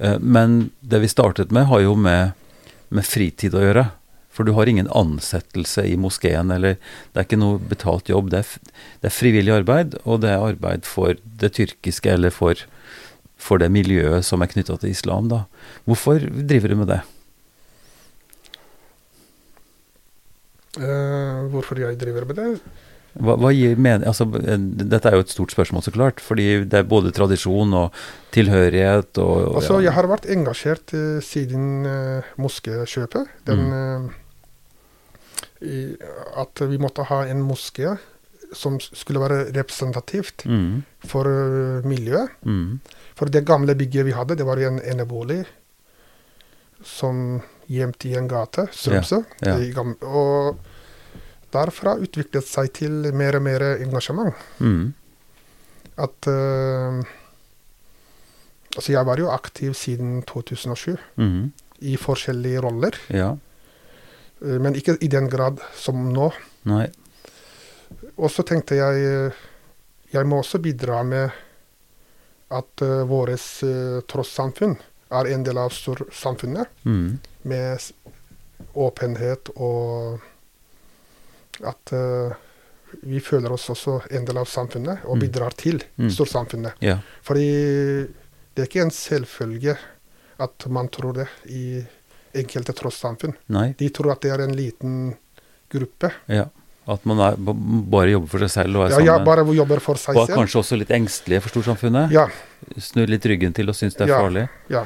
[0.00, 2.32] Eh, men det vi startet med, har jo med,
[2.88, 3.86] med fritid å gjøre.
[4.30, 8.30] For du har ingen ansettelse i moskeen, eller det er ikke noe betalt jobb.
[8.32, 12.62] Det er, det er frivillig arbeid, og det er arbeid for det tyrkiske, eller for,
[13.36, 15.44] for det miljøet som er knytta til islam, da.
[15.84, 17.00] Hvorfor driver du med det?
[20.78, 22.50] Uh, hvorfor jeg driver med det?
[23.18, 23.50] Hva, hva
[24.06, 26.20] altså, eh, Dette er jo et stort spørsmål, så klart.
[26.22, 27.96] Fordi det er både tradisjon og
[28.34, 29.88] tilhørighet og, og Altså, ja.
[29.88, 33.34] jeg har vært engasjert uh, siden uh, moskekjøpet.
[33.50, 34.10] Den, eh,
[35.60, 35.82] i,
[36.40, 37.96] at vi måtte ha en moské
[38.56, 40.82] som skulle være representativt Mm.
[41.06, 42.30] for eh, miljøet.
[42.42, 42.80] Mm.
[43.14, 45.44] For det gamle bygget vi hadde, det var en enebolig
[46.82, 49.22] som gjemt i en gate, Strømsø.
[49.44, 49.84] Ja, ja.
[50.02, 50.56] Og
[51.52, 54.34] derfra utviklet seg til mer og mer engasjement.
[54.60, 54.92] Mm.
[56.00, 57.00] At uh,
[58.76, 61.52] Altså, jeg var jo aktiv siden 2007 Mm.
[61.80, 63.32] i forskjellige roller, Ja.
[64.40, 66.30] Uh, men ikke i den grad som nå.
[66.64, 66.86] Nei.
[68.16, 69.32] Og så tenkte jeg eh,
[70.12, 71.30] jeg må også bidra med
[72.50, 73.30] at uh, vårt
[73.64, 74.76] uh, trossamfunn
[75.10, 77.18] er en del av storsamfunnet, Mm.
[77.42, 77.78] med
[78.76, 80.20] åpenhet og
[81.66, 82.32] at eh,
[83.06, 85.20] vi føler oss også en del av samfunnet og Mm.
[85.20, 86.10] bidrar til Mm.
[86.10, 86.72] storsamfunnet.
[86.80, 86.98] Ja.
[87.22, 88.08] Fordi
[88.54, 89.76] det er ikke en selvfølge
[90.40, 91.84] at man tror det i
[92.34, 93.34] enkelte trossamfunn.
[93.76, 95.16] De tror at det er en liten
[95.70, 96.10] gruppe.
[96.28, 96.46] Ja.
[96.88, 99.06] At man er, bare jobber for seg selv og er Ja, sammen.
[99.06, 100.18] ja, bare jobber for seg selv.
[100.24, 102.10] og er kanskje også litt engstelige for storsamfunnet.
[102.10, 102.26] Ja,
[102.78, 104.20] Snur litt ryggen til og syns det er Ja.
[104.20, 104.48] farlig.
[104.68, 104.84] ja.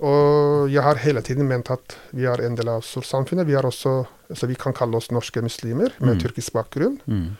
[0.00, 3.44] Og jeg har hele tiden ment at vi er en del av storsamfunnet.
[3.46, 6.20] Vi også, altså vi kan kalle oss norske muslimer med Mm.
[6.22, 7.00] tyrkisk bakgrunn.
[7.06, 7.36] Mm.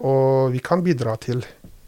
[0.00, 1.44] Og vi kan bidra til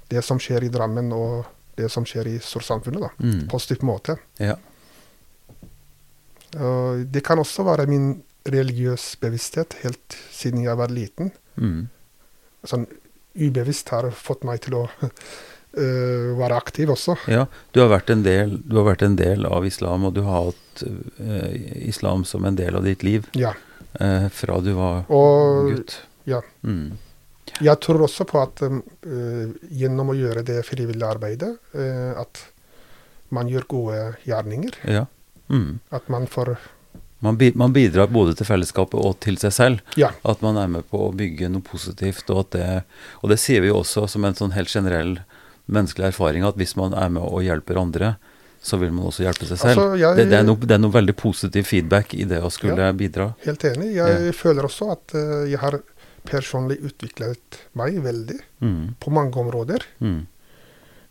[0.09, 1.45] det som skjer i Drammen og
[1.77, 3.11] det som skjer i storsamfunnet, da.
[3.21, 3.47] Mm.
[3.49, 4.17] Positiv måte.
[4.41, 4.57] Ja.
[6.57, 11.33] Og det kan også være min religiøs bevissthet helt siden jeg var liten.
[11.61, 11.89] Mm.
[12.64, 12.87] Sånn
[13.37, 14.85] ubevisst har fått meg til å
[15.77, 17.16] være aktiv også.
[17.29, 17.47] ja.
[17.72, 20.47] Du har, vært en del, du har vært en del av islam, og du har
[20.49, 23.53] hatt eh, islam som en del av ditt liv Ja.
[24.01, 25.99] eh, fra du var Og gutt.
[26.24, 26.41] ja.
[26.62, 26.97] Mm.
[27.61, 32.41] jeg tror også på at øh, gjennom å gjøre det frivillige arbeidet, uh, at
[33.31, 34.74] man gjør gode gjerninger.
[34.85, 35.07] Ja.
[35.49, 35.79] Mm.
[35.91, 36.57] At man får
[37.20, 39.79] Man, bi man bidrar både til fellesskapet og til seg selv.
[39.97, 40.11] Ja.
[40.22, 42.29] At man er med på å bygge noe positivt.
[42.31, 42.66] Og, at det,
[43.22, 45.14] og det sier vi jo også som en sånn helt generell
[45.69, 48.17] menneskelig erfaring, at hvis man er med og hjelper andre,
[48.67, 49.71] så vil man også hjelpe seg selv.
[49.79, 52.51] Altså, jeg- det, det, er noe, det er noe veldig positiv feedback i det å
[52.51, 53.35] skulle bidra.
[53.45, 53.93] Helt enig.
[53.95, 55.79] Jeg føler også at øh, jeg har
[56.27, 58.95] personlig utviklet meg veldig Mm.
[58.99, 59.85] på mange områder.
[60.01, 60.27] Mm.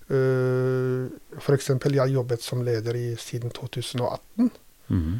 [0.09, 1.07] Uh,
[1.39, 1.69] F.eks.
[1.69, 4.51] jeg jobbet som leder i, siden 2018.
[4.89, 5.15] Mm.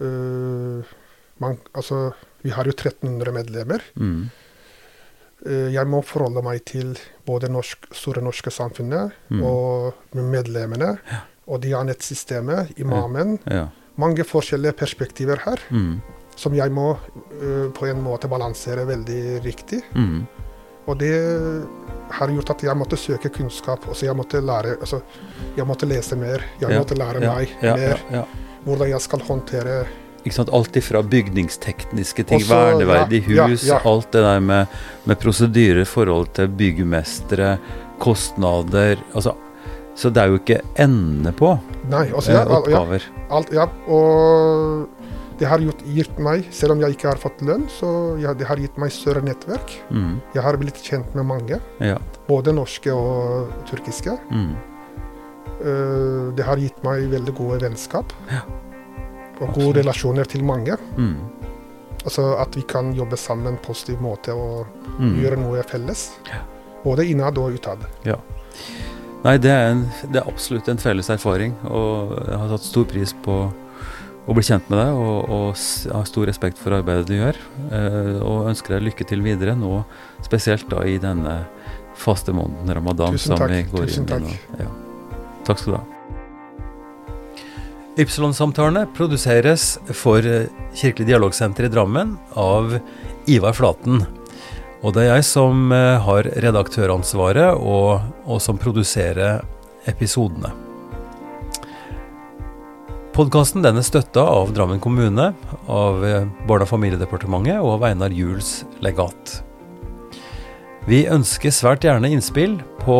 [0.00, 0.84] Uh,
[1.42, 2.12] man, altså,
[2.44, 3.82] vi har jo 1300 medlemmer.
[4.00, 4.30] Mm.
[5.46, 6.94] Uh, jeg må forholde meg til
[7.26, 9.42] både norsk, Store norske samfunnet Mm.
[9.44, 10.98] og medlemmene.
[11.46, 13.38] Og Dianet-systemet, imamen.
[13.50, 13.66] Ja.
[13.96, 16.00] Mange forskjellige perspektiver her, Mm.
[16.36, 19.82] som jeg må uh, på en måte balansere veldig riktig.
[19.94, 20.26] Mm.
[20.86, 21.12] Og det
[22.10, 23.86] har gjort at jeg måtte søke kunnskap.
[23.88, 25.00] Altså jeg måtte lære, altså
[25.56, 26.42] jeg måtte lese mer.
[26.60, 28.24] Jeg Ja, måtte lære ja, meg ja, mer Ja, ja.
[28.64, 29.86] hvordan jeg skal håndtere
[30.32, 30.48] sant?
[30.52, 33.80] Alt ifra bygningstekniske ting, Også, verneverdig ja, ja, hus, ja.
[33.84, 34.66] alt det der med,
[35.04, 37.58] med prosedyrer i forhold til byggmestere,
[37.98, 39.34] kostnader altså,
[39.94, 41.52] Så det er jo ikke ende på
[41.90, 43.02] Nei, altså eh, ja, oppgaver.
[43.30, 44.88] alt, ja, og
[45.38, 48.46] det har gjort, gitt meg, selv om jeg ikke har fått lønn, så ja, det
[48.46, 49.72] har gitt meg større nettverk.
[49.90, 50.20] Mm.
[50.34, 51.96] Jeg har blitt kjent med mange, Ja.
[52.28, 54.14] både norske og tyrkiske.
[54.30, 54.52] Mm.
[55.64, 58.14] Uh, det har gitt meg veldig gode vennskap.
[58.30, 58.42] Ja,
[59.40, 59.54] og absolutt.
[59.58, 60.76] gode relasjoner til mange.
[60.96, 61.16] Mm.
[62.04, 64.66] Altså at vi kan jobbe sammen på en positiv måte og
[64.98, 65.16] Mm.
[65.22, 66.10] gjøre noe felles.
[66.30, 66.42] Ja.
[66.84, 67.78] Både innad og utad.
[69.24, 72.84] Nei, det er, en, det er absolutt en felles erfaring, og jeg har tatt stor
[72.84, 73.36] pris på
[74.28, 77.36] å bli kjent med deg, og, og har stor respekt for arbeidet du gjør.
[77.72, 79.82] Eh, og ønsker deg lykke til videre nå,
[80.22, 81.46] spesielt da i denne
[81.96, 84.28] faste måneden ramadan Tusen som takk, tusen takk.
[84.60, 84.68] Ja.
[85.48, 85.84] Takk skal du ha.
[87.94, 92.72] Ypsilon-samtalene produseres for eh, Kirkelig dialogsenter i Drammen av
[93.30, 94.00] Ivar Flaten.
[94.82, 99.44] Og det er jeg som eh, har redaktøransvaret, og, og som produserer
[99.86, 100.50] episodene.
[103.14, 105.30] Podkasten er støtta av Drammen kommune,
[105.70, 109.38] av eh, Barne- og familiedepartementet og av Einar Juels legat.
[110.90, 112.98] Vi ønsker svært gjerne innspill på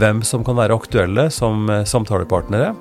[0.00, 2.72] hvem som kan være aktuelle som samtalepartnere.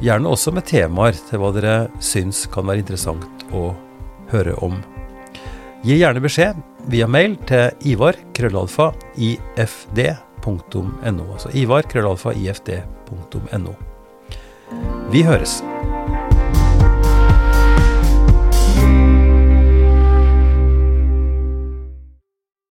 [0.00, 3.74] Gjerne også med temaer til hva dere syns kan være interessant å
[4.30, 4.78] høre om.
[5.84, 6.60] Gi gjerne beskjed
[6.92, 11.26] via mail til ivar krøllalfa ifd.no.
[11.28, 13.76] Altså ivar krøllalfa ifd.no.
[15.12, 15.60] Vi høres.